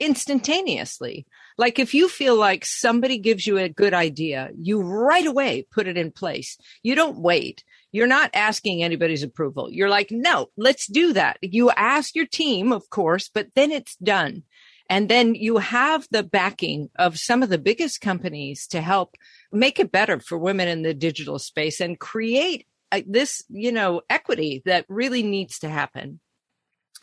instantaneously. 0.00 1.26
Like 1.56 1.78
if 1.78 1.94
you 1.94 2.08
feel 2.08 2.36
like 2.36 2.64
somebody 2.64 3.18
gives 3.18 3.46
you 3.46 3.58
a 3.58 3.68
good 3.68 3.94
idea, 3.94 4.50
you 4.58 4.82
right 4.82 5.26
away 5.26 5.66
put 5.70 5.86
it 5.86 5.96
in 5.96 6.10
place. 6.10 6.58
You 6.82 6.94
don't 6.94 7.18
wait. 7.18 7.64
You're 7.92 8.06
not 8.08 8.30
asking 8.34 8.82
anybody's 8.82 9.22
approval. 9.22 9.70
You're 9.70 9.88
like, 9.88 10.08
no, 10.10 10.48
let's 10.56 10.86
do 10.86 11.12
that. 11.12 11.38
You 11.42 11.70
ask 11.70 12.16
your 12.16 12.26
team, 12.26 12.72
of 12.72 12.90
course, 12.90 13.30
but 13.32 13.48
then 13.54 13.70
it's 13.70 13.96
done. 13.96 14.42
And 14.90 15.08
then 15.08 15.34
you 15.34 15.58
have 15.58 16.06
the 16.10 16.22
backing 16.22 16.90
of 16.96 17.18
some 17.18 17.42
of 17.42 17.48
the 17.48 17.58
biggest 17.58 18.00
companies 18.00 18.66
to 18.68 18.80
help 18.80 19.16
make 19.52 19.78
it 19.78 19.92
better 19.92 20.20
for 20.20 20.36
women 20.36 20.68
in 20.68 20.82
the 20.82 20.92
digital 20.92 21.38
space 21.38 21.80
and 21.80 21.98
create 21.98 22.66
uh, 22.92 23.00
this, 23.06 23.42
you 23.48 23.72
know, 23.72 24.02
equity 24.10 24.62
that 24.66 24.84
really 24.88 25.22
needs 25.22 25.60
to 25.60 25.68
happen. 25.68 26.20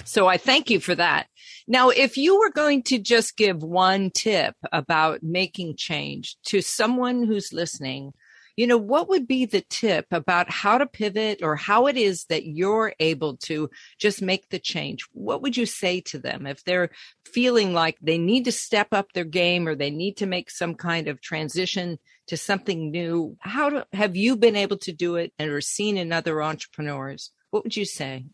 So 0.03 0.27
I 0.27 0.37
thank 0.37 0.69
you 0.69 0.79
for 0.79 0.95
that. 0.95 1.27
Now, 1.67 1.89
if 1.89 2.17
you 2.17 2.39
were 2.39 2.51
going 2.51 2.83
to 2.83 2.99
just 2.99 3.37
give 3.37 3.61
one 3.63 4.09
tip 4.11 4.55
about 4.71 5.21
making 5.21 5.75
change 5.77 6.37
to 6.45 6.61
someone 6.61 7.23
who's 7.23 7.53
listening, 7.53 8.13
you 8.57 8.67
know, 8.67 8.77
what 8.77 9.07
would 9.09 9.27
be 9.27 9.45
the 9.45 9.61
tip 9.61 10.07
about 10.11 10.49
how 10.51 10.77
to 10.77 10.85
pivot 10.85 11.41
or 11.41 11.55
how 11.55 11.87
it 11.87 11.97
is 11.97 12.25
that 12.25 12.45
you're 12.45 12.93
able 12.99 13.37
to 13.37 13.69
just 13.97 14.21
make 14.21 14.49
the 14.49 14.59
change? 14.59 15.05
What 15.13 15.41
would 15.41 15.55
you 15.55 15.65
say 15.65 16.01
to 16.01 16.19
them 16.19 16.45
if 16.45 16.63
they're 16.63 16.89
feeling 17.25 17.73
like 17.73 17.97
they 18.01 18.17
need 18.17 18.45
to 18.45 18.51
step 18.51 18.89
up 18.91 19.13
their 19.13 19.23
game 19.23 19.67
or 19.67 19.75
they 19.75 19.89
need 19.89 20.17
to 20.17 20.25
make 20.25 20.49
some 20.49 20.75
kind 20.75 21.07
of 21.07 21.21
transition 21.21 21.97
to 22.27 22.37
something 22.37 22.91
new? 22.91 23.37
How 23.39 23.69
do, 23.69 23.83
have 23.93 24.15
you 24.15 24.35
been 24.35 24.55
able 24.55 24.77
to 24.79 24.91
do 24.91 25.15
it 25.15 25.33
and 25.39 25.49
or 25.49 25.61
seen 25.61 25.97
in 25.97 26.11
other 26.11 26.41
entrepreneurs? 26.43 27.31
What 27.51 27.63
would 27.63 27.77
you 27.77 27.85
say? 27.85 28.25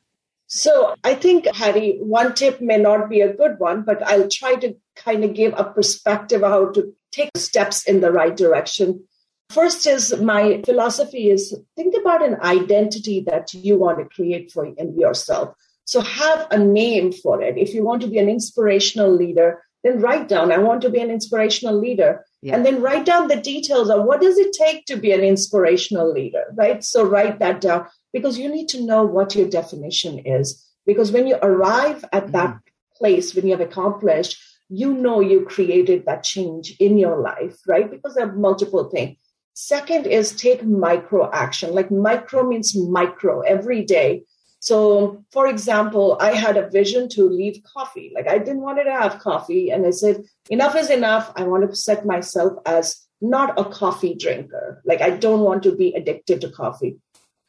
So 0.48 0.96
I 1.04 1.14
think, 1.14 1.46
Harry, 1.48 1.98
one 2.00 2.34
tip 2.34 2.62
may 2.62 2.78
not 2.78 3.10
be 3.10 3.20
a 3.22 3.34
good 3.34 3.60
one, 3.60 3.84
but 3.84 4.02
I'll 4.08 4.30
try 4.30 4.56
to 4.56 4.76
kind 4.96 5.24
of 5.26 5.34
give 5.34 5.54
a 5.56 5.66
perspective 5.66 6.42
how 6.42 6.72
to 6.72 6.94
take 7.12 7.32
steps 7.36 7.84
in 7.84 8.00
the 8.00 8.12
right 8.12 8.36
direction. 8.36 9.04
First 9.50 9.86
is 9.86 10.16
my 10.18 10.62
philosophy 10.66 11.30
is 11.30 11.58
think 11.76 11.96
about 12.00 12.24
an 12.24 12.38
identity 12.42 13.22
that 13.28 13.54
you 13.54 13.78
want 13.78 14.00
to 14.00 14.06
create 14.06 14.52
for 14.52 14.66
in 14.66 14.98
yourself. 14.98 15.54
So 15.86 16.02
have 16.02 16.48
a 16.52 16.58
name 16.58 17.14
for 17.14 17.42
it. 17.42 17.58
If 17.58 17.74
you 17.74 17.84
want 17.84 18.02
to 18.02 18.08
be 18.08 18.18
an 18.18 18.28
inspirational 18.28 19.14
leader, 19.14 19.64
then 19.84 20.00
write 20.00 20.28
down, 20.28 20.52
I 20.52 20.58
want 20.58 20.82
to 20.82 20.90
be 20.90 21.00
an 21.00 21.10
inspirational 21.10 21.78
leader. 21.78 22.26
Yeah. 22.42 22.56
And 22.56 22.66
then 22.66 22.82
write 22.82 23.06
down 23.06 23.30
the 23.30 23.40
details 23.40 23.90
of 23.90 24.04
what 24.04 24.22
does 24.22 24.38
it 24.38 24.54
take 24.54 24.86
to 24.86 24.98
be 24.98 25.12
an 25.12 25.22
inspirational 25.22 26.12
leader, 26.12 26.46
right? 26.56 26.84
So 26.84 27.06
write 27.06 27.40
that 27.40 27.62
down 27.62 27.88
because 28.18 28.40
you 28.40 28.50
need 28.50 28.68
to 28.70 28.82
know 28.84 29.04
what 29.04 29.36
your 29.36 29.48
definition 29.48 30.18
is. 30.26 30.66
Because 30.88 31.12
when 31.12 31.28
you 31.28 31.36
arrive 31.36 32.04
at 32.12 32.24
mm-hmm. 32.24 32.32
that 32.32 32.58
place, 32.98 33.36
when 33.36 33.46
you 33.46 33.52
have 33.52 33.62
accomplished, 33.62 34.42
you 34.70 34.92
know 34.92 35.20
you 35.20 35.46
created 35.46 36.06
that 36.06 36.24
change 36.24 36.76
in 36.80 36.98
your 36.98 37.22
life, 37.22 37.58
right? 37.68 37.92
Because 37.92 38.16
there 38.16 38.28
are 38.28 38.36
multiple 38.36 38.86
things. 38.86 39.18
Second 39.54 40.08
is 40.08 40.36
take 40.36 40.64
micro 40.66 41.30
action. 41.32 41.74
Like 41.76 41.92
micro 41.92 42.48
means 42.48 42.76
micro 42.76 43.42
every 43.42 43.84
day. 43.86 44.24
So, 44.60 45.24
for 45.32 45.48
example, 45.48 46.18
I 46.20 46.32
had 46.32 46.58
a 46.58 46.70
vision 46.70 47.08
to 47.10 47.30
leave 47.30 47.62
coffee. 47.76 48.12
Like 48.16 48.28
I 48.28 48.40
didn't 48.40 48.62
want 48.62 48.80
to 48.84 48.92
have 48.92 49.20
coffee. 49.20 49.70
And 49.70 49.86
I 49.86 49.92
said, 49.92 50.24
enough 50.50 50.76
is 50.76 50.90
enough. 50.90 51.32
I 51.36 51.44
want 51.44 51.70
to 51.70 51.76
set 51.76 52.06
myself 52.06 52.54
as 52.66 53.08
not 53.22 53.60
a 53.60 53.66
coffee 53.66 54.16
drinker. 54.16 54.82
Like 54.86 55.02
I 55.02 55.12
don't 55.12 55.42
want 55.42 55.64
to 55.64 55.76
be 55.76 55.94
addicted 55.94 56.42
to 56.42 56.50
coffee. 56.50 56.98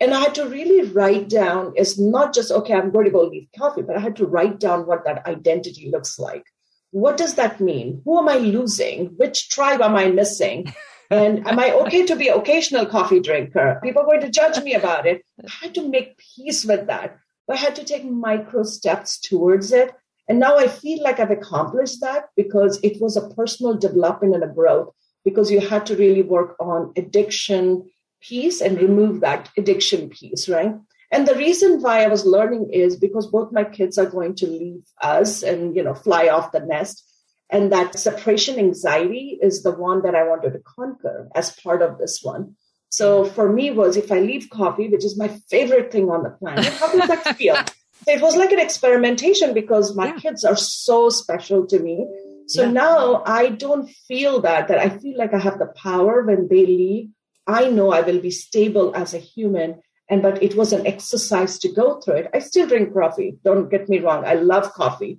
And 0.01 0.15
I 0.15 0.21
had 0.21 0.35
to 0.37 0.49
really 0.49 0.89
write 0.91 1.29
down, 1.29 1.73
it's 1.75 1.99
not 1.99 2.33
just, 2.33 2.53
okay, 2.53 2.75
I'm 2.75 2.91
going 2.91 3.07
to 3.07 3.11
go 3.11 3.23
leave 3.23 3.49
coffee, 3.57 3.83
but 3.83 3.97
I 3.97 4.01
had 4.01 4.17
to 4.17 4.27
write 4.27 4.61
down 4.61 4.87
what 4.87 5.05
that 5.05 5.27
identity 5.27 5.91
looks 5.91 6.19
like. 6.19 6.45
What 6.91 7.17
does 7.17 7.35
that 7.35 7.61
mean? 7.61 8.01
Who 8.05 8.19
am 8.19 8.29
I 8.29 8.39
losing? 8.39 9.07
Which 9.17 9.49
tribe 9.49 9.81
am 9.81 9.97
I 9.97 10.09
missing? 10.09 10.73
And 11.11 11.47
am 11.49 11.59
I 11.59 11.73
okay 11.73 12.05
to 12.05 12.17
be 12.17 12.29
an 12.29 12.39
occasional 12.39 12.85
coffee 12.85 13.21
drinker? 13.21 13.81
People 13.83 14.03
are 14.03 14.05
going 14.05 14.21
to 14.21 14.31
judge 14.31 14.63
me 14.63 14.75
about 14.75 15.07
it. 15.07 15.25
I 15.43 15.51
had 15.63 15.75
to 15.77 15.89
make 15.89 16.19
peace 16.19 16.67
with 16.67 16.87
that. 16.89 17.17
But 17.47 17.57
I 17.57 17.61
had 17.61 17.77
to 17.77 17.85
take 17.85 18.05
micro 18.05 18.63
steps 18.63 19.19
towards 19.19 19.73
it. 19.73 19.95
And 20.29 20.39
now 20.39 20.59
I 20.59 20.69
feel 20.69 21.03
like 21.03 21.19
I've 21.19 21.31
accomplished 21.31 22.03
that 22.03 22.27
because 22.37 22.79
it 22.83 23.01
was 23.01 23.17
a 23.17 23.31
personal 23.31 23.75
development 23.75 24.35
and 24.35 24.45
a 24.45 24.49
growth 24.49 24.95
because 25.25 25.51
you 25.51 25.61
had 25.61 25.87
to 25.87 25.97
really 25.97 26.23
work 26.23 26.57
on 26.61 26.93
addiction 26.97 27.89
piece 28.20 28.61
and 28.61 28.81
remove 28.81 29.20
that 29.20 29.48
addiction 29.57 30.09
piece, 30.09 30.48
right? 30.48 30.74
And 31.11 31.26
the 31.26 31.35
reason 31.35 31.81
why 31.81 32.04
I 32.04 32.09
was 32.09 32.26
learning 32.26 32.70
is 32.72 32.96
because 32.96 33.26
both 33.26 33.52
my 33.52 33.64
kids 33.64 33.96
are 33.96 34.07
going 34.07 34.35
to 34.37 34.46
leave 34.46 34.83
us 35.00 35.42
and, 35.42 35.74
you 35.74 35.83
know, 35.83 35.94
fly 35.94 36.28
off 36.28 36.52
the 36.52 36.61
nest. 36.61 37.04
And 37.50 37.72
that 37.72 37.98
separation 37.98 38.59
anxiety 38.59 39.38
is 39.40 39.62
the 39.62 39.72
one 39.72 40.02
that 40.02 40.14
I 40.14 40.24
wanted 40.28 40.52
to 40.52 40.59
conquer 40.59 41.28
as 41.35 41.57
part 41.57 41.81
of 41.81 41.96
this 41.98 42.20
one. 42.22 42.57
So 42.90 43.24
for 43.24 43.50
me 43.50 43.70
was 43.70 43.96
if 43.96 44.12
I 44.12 44.20
leave 44.20 44.50
coffee, 44.50 44.88
which 44.88 45.04
is 45.04 45.18
my 45.18 45.28
favorite 45.50 45.90
thing 45.90 46.11
on 46.11 46.22
the 46.24 46.31
planet, 46.31 46.66
how 46.74 46.92
does 46.92 47.09
that 47.09 47.37
feel? 47.37 47.57
So 48.04 48.12
it 48.12 48.22
was 48.22 48.37
like 48.37 48.52
an 48.52 48.61
experimentation 48.61 49.54
because 49.54 49.96
my 49.96 50.07
yeah. 50.07 50.18
kids 50.18 50.44
are 50.44 50.57
so 50.57 51.09
special 51.09 51.66
to 51.66 51.81
me. 51.81 52.07
So 52.46 52.62
yeah. 52.62 52.70
now 52.70 53.22
I 53.26 53.48
don't 53.50 53.90
feel 54.07 54.40
that, 54.42 54.68
that 54.68 54.78
I 54.78 54.88
feel 54.88 55.18
like 55.18 55.35
I 55.35 55.38
have 55.38 55.59
the 55.59 55.66
power 55.66 56.22
when 56.22 56.48
they 56.48 56.64
leave. 56.64 57.11
I 57.49 57.69
know 57.71 57.91
I 57.91 58.03
will 58.03 58.21
be 58.21 58.31
stable 58.31 58.95
as 58.95 59.15
a 59.15 59.19
human. 59.19 59.81
And 60.11 60.23
but 60.23 60.43
it 60.43 60.55
was 60.57 60.73
an 60.73 60.87
exercise 60.87 61.59
to 61.59 61.73
go 61.73 62.01
through 62.01 62.15
it. 62.15 62.31
I 62.33 62.39
still 62.39 62.67
drink 62.67 62.95
coffee. 62.95 63.37
Don't 63.45 63.69
get 63.69 63.91
me 63.91 63.99
wrong. 63.99 64.25
I 64.25 64.35
love 64.35 64.73
coffee 64.73 65.19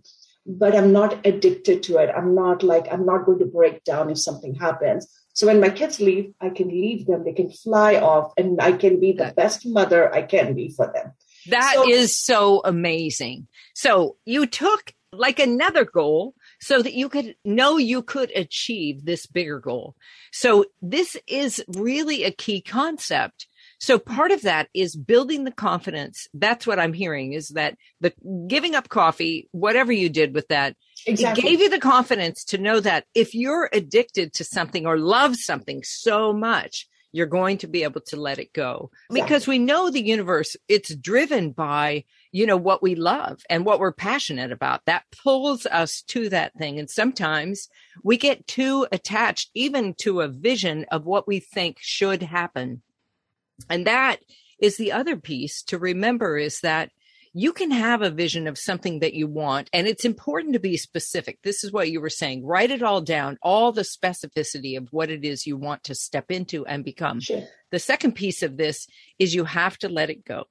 but 0.50 0.76
I'm 0.76 0.92
not 0.92 1.26
addicted 1.26 1.84
to 1.84 1.98
it. 1.98 2.10
I'm 2.15 2.34
not 2.34 2.63
like, 2.63 2.92
I'm 2.92 3.06
not 3.06 3.26
going 3.26 3.39
to 3.39 3.46
break 3.46 3.84
down 3.84 4.10
if 4.10 4.20
something 4.20 4.56
happens. 4.56 5.08
So 5.34 5.48
when 5.48 5.62
my 5.62 5.70
kids 5.70 6.00
leave, 6.00 6.34
I 6.42 6.50
can 6.50 6.70
leave 6.70 7.06
them, 7.06 7.24
they 7.24 7.34
can 7.34 7.52
fly 7.52 7.96
off, 7.96 8.34
and 8.36 8.60
I 8.60 8.74
can 8.74 9.00
be 9.00 9.13
the 9.13 9.32
best 9.36 9.65
mother 9.65 10.13
I 10.13 10.24
can 10.24 10.56
be 10.56 10.74
for 10.76 10.92
them. 10.94 11.13
That 11.48 11.74
so, 11.76 11.89
is 11.89 12.20
so 12.20 12.62
amazing. 12.65 13.48
So 13.74 14.18
you 14.26 14.48
took 14.48 14.94
like 15.13 15.39
another 15.39 15.86
goal 15.86 16.34
so 16.60 16.82
that 16.82 16.93
you 16.93 17.10
could 17.10 17.36
know 17.45 17.78
you 17.78 18.02
could 18.02 18.32
achieve 18.36 19.06
this 19.06 19.26
bigger 19.26 19.60
goal. 19.60 19.95
So 20.32 20.65
this 20.82 21.17
is 21.28 21.63
really 21.67 22.24
a 22.24 22.32
key 22.32 22.62
concept 22.62 23.48
so 23.80 23.98
part 23.98 24.32
of 24.32 24.41
that 24.41 24.67
is 24.74 24.95
building 24.95 25.45
the 25.45 25.52
confidence. 25.52 26.28
That's 26.34 26.67
what 26.67 26.80
I'm 26.80 26.93
hearing 26.93 27.34
is 27.34 27.50
that 27.50 27.78
the 28.02 28.13
giving 28.48 28.76
up 28.76 28.89
coffee, 28.89 29.48
whatever 29.52 29.91
you 29.91 30.10
did 30.10 30.36
with 30.36 30.50
that, 30.50 30.76
exactly. 31.08 31.43
it 31.43 31.48
gave 31.48 31.62
you 31.62 31.69
the 31.69 31.80
confidence 31.80 32.43
to 32.45 32.58
know 32.58 32.82
that 32.82 33.06
if 33.15 33.34
you're 33.34 33.69
addicted 33.72 34.34
to 34.34 34.43
something 34.43 34.86
or 34.86 34.98
love 34.98 35.38
something 35.38 35.82
so 35.84 36.34
much, 36.34 36.88
you're 37.13 37.26
going 37.26 37.58
to 37.60 37.67
be 37.67 37.84
able 37.84 38.02
to 38.02 38.17
let 38.17 38.38
it 38.38 38.54
go 38.54 38.91
exactly. 39.10 39.22
because 39.22 39.48
we 39.48 39.58
know 39.58 39.89
the 39.89 40.06
universe 40.06 40.56
it's 40.67 40.93
driven 40.93 41.52
by 41.52 42.04
you 42.32 42.46
know 42.46 42.58
what 42.58 42.84
we 42.84 42.96
love 42.96 43.42
and 43.50 43.65
what 43.65 43.80
we're 43.80 43.92
passionate 43.92 44.52
about. 44.52 44.86
That 44.86 45.06
pulls 45.24 45.65
us 45.65 46.02
to 46.10 46.30
that 46.30 46.54
thing. 46.56 46.80
And 46.80 46.89
sometimes 46.89 47.70
we 48.04 48.18
get 48.18 48.48
too 48.48 48.88
attached 48.92 49.50
even 49.54 49.96
to 50.00 50.22
a 50.22 50.28
vision 50.28 50.86
of 50.92 51.06
what 51.06 51.28
we 51.28 51.39
think 51.39 51.78
should 51.80 52.24
happen. 52.24 52.82
And 53.70 53.88
that 53.88 54.20
is 54.60 54.78
the 54.78 54.92
other 54.92 55.15
piece 55.15 55.63
to 55.63 55.78
remember 55.78 56.38
is 56.38 56.60
that 56.62 56.92
you 57.34 57.54
can 57.54 57.70
have 57.70 58.02
a 58.02 58.10
vision 58.10 58.48
of 58.48 58.58
something 58.58 59.00
that 59.00 59.13
you 59.13 59.28
want 59.28 59.70
and 59.72 59.88
it's 59.88 60.04
important 60.04 60.54
to 60.54 60.60
be 60.60 60.78
specific. 60.78 61.39
This 61.44 61.63
is 61.63 61.72
what 61.72 61.92
you 61.92 62.02
were 62.02 62.10
saying. 62.10 62.46
Write 62.46 62.72
it 62.72 62.82
all 62.82 63.02
down 63.02 63.38
all 63.42 63.72
the 63.72 63.84
specificity 63.84 64.78
of 64.78 64.88
what 64.92 65.12
it 65.12 65.24
is 65.24 65.46
you 65.46 65.56
want 65.56 65.84
to 65.86 65.96
step 65.96 66.32
into 66.32 66.65
and 66.65 66.84
become. 66.84 67.20
Sure. 67.20 67.44
the 67.72 67.80
second 67.80 68.13
piece 68.13 68.42
of 68.42 68.58
this 68.58 68.88
is 69.20 69.36
you 69.36 69.46
have 69.46 69.78
to 69.80 69.89
let 69.89 70.10
it 70.10 70.26
go 70.26 70.46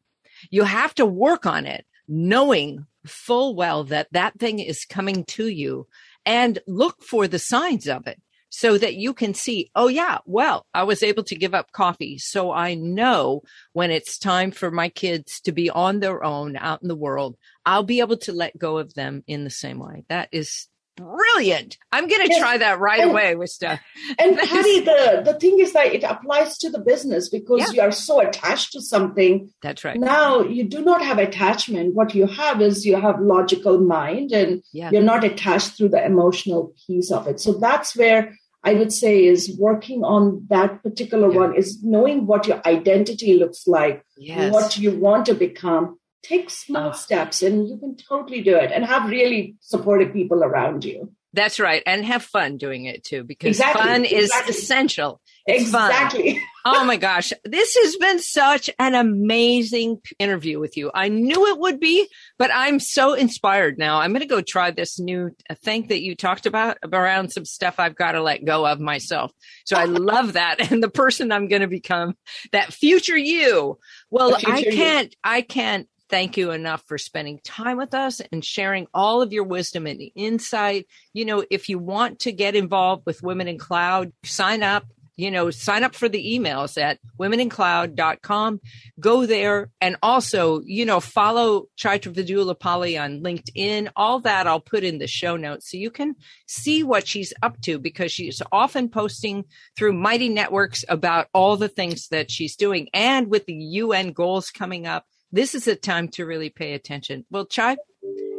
you 0.51 0.65
have 0.65 0.95
to 0.95 1.07
work 1.07 1.47
on 1.47 1.67
it 1.67 1.85
knowing 2.09 2.87
full 3.07 3.55
well 3.55 3.85
that 3.85 4.09
that 4.13 4.39
thing 4.39 4.59
is 4.59 4.85
coming 4.85 5.25
to 5.25 5.49
you 5.49 5.87
and 6.25 6.59
look 6.67 7.03
for 7.03 7.29
the 7.29 7.39
signs 7.39 7.87
of 7.87 8.07
it 8.07 8.21
so 8.51 8.79
that 8.79 8.95
you 8.95 9.13
can 9.13 9.35
see, 9.35 9.71
oh, 9.75 9.89
yeah, 9.89 10.19
well, 10.25 10.67
I 10.73 10.85
was 10.85 11.03
able 11.03 11.23
to 11.25 11.37
give 11.37 11.55
up 11.55 11.73
coffee. 11.73 12.19
So 12.19 12.51
I 12.51 12.75
know 12.75 13.43
when 13.73 13.91
it's 13.91 14.19
time 14.19 14.51
for 14.53 14.71
my 14.71 14.89
kids 14.89 15.41
to 15.43 15.53
be 15.53 15.69
on 15.69 16.01
their 16.01 16.25
own 16.25 16.57
out 16.57 16.83
in 16.83 16.89
the 16.89 16.97
world, 16.97 17.37
I'll 17.67 17.83
be 17.83 18.01
able 18.01 18.17
to 18.19 18.33
let 18.33 18.59
go 18.59 18.79
of 18.79 18.95
them 18.95 19.23
in 19.27 19.45
the 19.45 19.51
same 19.51 19.79
way. 19.79 20.05
That 20.09 20.31
is 20.33 20.69
brilliant. 20.99 21.79
I'm 21.93 22.07
going 22.09 22.23
to 22.23 22.29
yes. 22.29 22.41
try 22.41 22.59
that 22.59 22.79
right 22.81 23.01
and, 23.01 23.11
away 23.11 23.35
with 23.37 23.51
stuff. 23.51 23.81
And 24.19 24.37
Patty, 24.39 24.81
the, 24.81 25.23
the 25.25 25.35
thing 25.35 25.59
is 25.61 25.73
that 25.73 25.87
it 25.87 26.03
applies 26.03 26.57
to 26.59 26.71
the 26.71 26.79
business 26.79 27.29
because 27.29 27.61
yeah. 27.61 27.71
you 27.73 27.81
are 27.83 27.93
so 27.93 28.21
attached 28.21 28.73
to 28.73 28.81
something. 28.81 29.51
That's 29.63 29.85
right. 29.85 29.99
Now 29.99 30.41
you 30.43 30.65
do 30.65 30.83
not 30.83 31.03
have 31.03 31.19
attachment. 31.19 31.95
What 31.95 32.15
you 32.15 32.27
have 32.27 32.61
is 32.61 32.87
you 32.87 32.97
have 32.97 33.21
logical 33.21 33.79
mind 33.79 34.33
and 34.33 34.63
yeah. 34.73 34.91
you're 34.91 35.03
not 35.03 35.25
attached 35.25 35.77
through 35.77 35.91
the 35.91 36.05
emotional 36.05 36.73
piece 36.87 37.11
of 37.11 37.27
it. 37.27 37.41
So 37.41 37.53
that's 37.53 37.95
where 37.97 38.35
I 38.65 38.75
would 38.75 38.93
say 38.93 39.25
is 39.25 39.57
working 39.59 40.03
on 40.05 40.47
that 40.51 40.83
particular 40.83 41.31
yeah. 41.31 41.39
one 41.39 41.57
is 41.57 41.83
knowing 41.83 42.27
what 42.27 42.47
your 42.47 42.61
identity 42.67 43.39
looks 43.39 43.67
like, 43.67 44.05
yes. 44.17 44.53
what 44.53 44.77
you 44.79 44.99
want 44.99 45.27
to 45.27 45.35
become. 45.35 45.99
Take 46.23 46.51
small 46.51 46.91
oh. 46.91 46.93
steps 46.93 47.43
and 47.43 47.69
you 47.69 47.79
can 47.79 47.97
totally 47.97 48.43
do 48.43 48.57
it 48.57 48.73
and 48.73 48.85
have 48.85 49.09
really 49.09 49.57
supportive 49.61 50.13
people 50.13 50.43
around 50.43 50.85
you. 50.85 51.13
That's 51.35 51.61
right. 51.61 51.83
And 51.85 52.05
have 52.07 52.23
fun 52.23 52.57
doing 52.57 52.87
it 52.87 53.05
too, 53.05 53.23
because 53.23 53.51
exactly. 53.51 53.83
fun 53.83 54.05
is 54.05 54.25
exactly. 54.25 54.55
essential. 54.55 55.21
It's 55.47 55.63
exactly. 55.65 56.33
Fun. 56.35 56.43
oh 56.65 56.85
my 56.85 56.97
gosh. 56.97 57.35
This 57.45 57.77
has 57.77 57.97
been 57.97 58.19
such 58.19 58.71
an 58.79 58.95
amazing 58.95 60.01
interview 60.19 60.59
with 60.59 60.79
you. 60.79 60.91
I 60.95 61.09
knew 61.09 61.47
it 61.49 61.59
would 61.59 61.81
be, 61.81 62.09
but 62.39 62.51
I'm 62.53 62.81
so 62.81 63.13
inspired 63.13 63.79
now. 63.79 64.01
I'm 64.01 64.13
going 64.13 64.23
to 64.23 64.27
go 64.27 64.41
try 64.41 64.71
this 64.71 64.99
new 64.99 65.31
uh, 65.51 65.55
thing 65.55 65.89
that 65.89 66.01
you 66.01 66.17
talked 66.17 66.47
about 66.47 66.79
around 66.83 67.31
some 67.31 67.45
stuff 67.45 67.75
I've 67.79 67.97
got 67.97 68.13
to 68.13 68.23
let 68.23 68.45
go 68.45 68.67
of 68.67 68.81
myself. 68.81 69.31
So 69.67 69.77
I 69.77 69.85
love 69.87 70.33
that. 70.33 70.57
And 70.71 70.83
the 70.83 70.91
person 70.91 71.33
I'm 71.33 71.49
going 71.49 71.63
to 71.63 71.69
become, 71.69 72.15
that 72.53 72.73
future 72.73 73.17
you. 73.17 73.79
Well, 74.11 74.37
future 74.37 74.53
I 74.53 74.63
can't, 74.65 75.11
you. 75.11 75.19
I 75.25 75.41
can't 75.43 75.89
thank 76.09 76.37
you 76.37 76.51
enough 76.51 76.83
for 76.87 76.99
spending 76.99 77.41
time 77.45 77.77
with 77.77 77.95
us 77.95 78.21
and 78.33 78.45
sharing 78.45 78.87
all 78.95 79.23
of 79.23 79.33
your 79.33 79.45
wisdom 79.45 79.87
and 79.87 80.01
insight. 80.15 80.87
You 81.13 81.25
know, 81.25 81.45
if 81.51 81.69
you 81.69 81.79
want 81.79 82.21
to 82.21 82.33
get 82.33 82.55
involved 82.55 83.05
with 83.07 83.23
Women 83.23 83.49
in 83.49 83.59
Cloud, 83.59 84.13
sign 84.25 84.63
up 84.63 84.85
you 85.19 85.33
know, 85.33 85.51
sign 85.51 85.83
up 85.83 85.97
for 85.97 86.09
the 86.09 86.39
emails 86.39 86.81
at 86.81 87.01
womenincloud.com. 87.19 88.61
Go 89.01 89.27
there 89.27 89.69
and 89.81 89.97
also, 90.01 90.61
you 90.65 90.87
know, 90.87 91.01
follow 91.01 91.67
Chaitra 91.77 92.15
Vedullapalli 92.15 93.03
on 93.03 93.21
LinkedIn. 93.21 93.89
All 93.97 94.21
that 94.21 94.47
I'll 94.47 94.61
put 94.61 94.85
in 94.85 94.99
the 94.99 95.09
show 95.09 95.37
notes 95.37 95.73
so 95.73 95.77
you 95.77 95.91
can 95.91 96.15
see 96.47 96.85
what 96.85 97.09
she's 97.09 97.35
up 97.43 97.61
to 97.63 97.81
because 97.81 98.13
she's 98.13 98.41
often 98.53 98.89
posting 98.89 99.45
through 99.77 99.95
Mighty 99.95 100.29
Networks 100.29 100.85
about 100.89 101.27
all 101.35 101.57
the 101.57 101.69
things 101.69 102.07
that 102.09 102.31
she's 102.31 102.55
doing. 102.55 102.89
And 102.95 103.27
with 103.27 103.47
the 103.47 103.55
UN 103.55 104.13
goals 104.13 104.51
coming 104.51 104.87
up, 104.87 105.05
this 105.33 105.55
is 105.55 105.67
a 105.69 105.77
time 105.77 106.09
to 106.09 106.27
really 106.27 106.51
pay 106.51 106.75
attention. 106.75 107.25
Well, 107.31 107.47
Chai, 107.47 107.77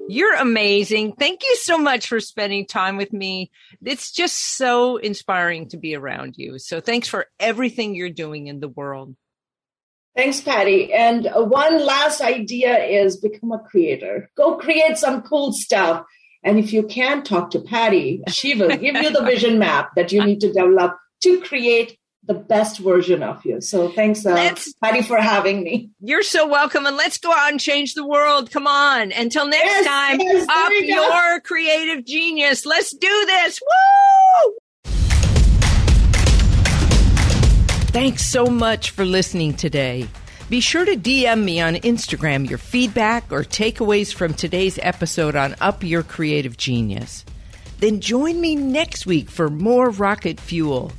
you're 0.08 0.36
amazing. 0.36 1.13
Thank 1.13 1.43
you 1.43 1.56
so 1.58 1.78
much 1.78 2.08
for 2.08 2.19
spending 2.19 2.65
time 2.65 2.97
with 2.97 3.13
me. 3.13 3.52
It's 3.84 4.12
just 4.12 4.58
so 4.58 4.97
inspiring 4.97 5.69
to 5.69 5.78
be 5.78 5.95
around 5.95 6.36
you. 6.36 6.58
So 6.58 6.82
thanks 6.82 7.08
for 7.08 7.28
everything 7.39 7.93
you're 7.93 8.10
doing 8.10 8.47
in 8.47 8.60
the 8.60 8.69
world. 8.69 9.15
Thanks, 10.15 10.41
Patty. 10.41 10.91
And 10.91 11.28
uh, 11.28 11.43
one 11.43 11.86
last 11.86 12.21
idea 12.21 12.84
is 12.84 13.17
become 13.17 13.52
a 13.52 13.60
creator. 13.60 14.32
Go 14.36 14.58
create 14.58 14.97
some 14.97 15.21
cool 15.21 15.54
stuff. 15.54 16.04
And 16.43 16.58
if 16.58 16.73
you 16.73 16.84
can 16.84 17.21
talk 17.23 17.52
to 17.52 17.60
Patty, 17.60 18.23
she 18.30 18.56
will 18.56 18.75
give 18.75 18.95
you 18.95 19.12
the 19.12 19.23
vision 19.25 19.60
map 19.60 19.91
that 19.95 20.12
you 20.12 20.25
need 20.25 20.41
to 20.41 20.47
develop 20.47 20.97
to 21.21 21.39
create 21.41 21.98
the 22.23 22.34
best 22.34 22.79
version 22.79 23.23
of 23.23 23.43
you. 23.45 23.62
So 23.62 23.89
thanks, 23.89 24.25
uh, 24.25 24.55
Patty, 24.84 25.01
for 25.01 25.17
having 25.17 25.63
me. 25.63 25.89
You're 25.99 26.23
so 26.23 26.47
welcome. 26.47 26.86
And 26.86 26.95
let's 26.95 27.17
go 27.17 27.32
out 27.32 27.51
and 27.51 27.60
change 27.60 27.95
the 27.95 28.05
world. 28.05 28.51
Come 28.51 28.67
on. 28.67 29.12
Until 29.12 29.47
next 29.47 29.65
yes, 29.65 29.86
time, 29.86 30.19
yes, 30.19 30.47
up 30.49 30.71
your 30.82 31.39
creative 31.41 32.05
genius. 32.05 32.65
Let's 32.65 32.91
do 32.91 33.25
this. 33.25 33.60
Woo! 33.62 34.55
Thanks 37.91 38.23
so 38.25 38.45
much 38.45 38.91
for 38.91 39.03
listening 39.03 39.55
today. 39.55 40.08
Be 40.49 40.60
sure 40.62 40.86
to 40.86 40.95
DM 40.95 41.43
me 41.43 41.60
on 41.60 41.75
Instagram 41.75 42.47
your 42.47 42.58
feedback 42.58 43.32
or 43.32 43.43
takeaways 43.43 44.13
from 44.13 44.34
today's 44.34 44.77
episode 44.82 45.36
on 45.36 45.55
Up 45.62 45.84
Your 45.84 46.03
Creative 46.03 46.55
Genius. 46.55 47.25
Then 47.79 47.99
join 47.99 48.39
me 48.41 48.55
next 48.55 49.05
week 49.05 49.29
for 49.29 49.49
more 49.49 49.89
rocket 49.89 50.39
fuel. 50.39 50.91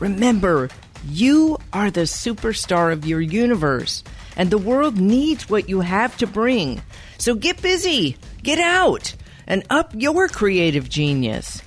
Remember, 0.00 0.68
you 1.08 1.58
are 1.72 1.90
the 1.90 2.00
superstar 2.00 2.92
of 2.92 3.06
your 3.06 3.20
universe, 3.20 4.02
and 4.36 4.50
the 4.50 4.58
world 4.58 4.98
needs 4.98 5.48
what 5.48 5.68
you 5.68 5.80
have 5.80 6.16
to 6.18 6.26
bring. 6.26 6.82
So 7.18 7.34
get 7.34 7.62
busy, 7.62 8.16
get 8.42 8.58
out, 8.58 9.14
and 9.46 9.64
up 9.70 9.92
your 9.94 10.28
creative 10.28 10.88
genius. 10.88 11.62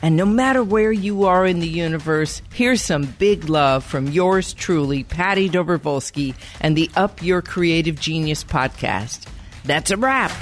And 0.00 0.16
no 0.16 0.26
matter 0.26 0.64
where 0.64 0.90
you 0.90 1.24
are 1.24 1.46
in 1.46 1.60
the 1.60 1.68
universe, 1.68 2.42
here's 2.52 2.82
some 2.82 3.04
big 3.18 3.48
love 3.48 3.84
from 3.84 4.08
yours 4.08 4.52
truly, 4.52 5.04
Patty 5.04 5.48
Dobrowolski, 5.48 6.34
and 6.60 6.76
the 6.76 6.90
Up 6.96 7.22
Your 7.22 7.40
Creative 7.40 7.98
Genius 7.98 8.42
podcast. 8.42 9.26
That's 9.64 9.92
a 9.92 9.96
wrap. 9.96 10.32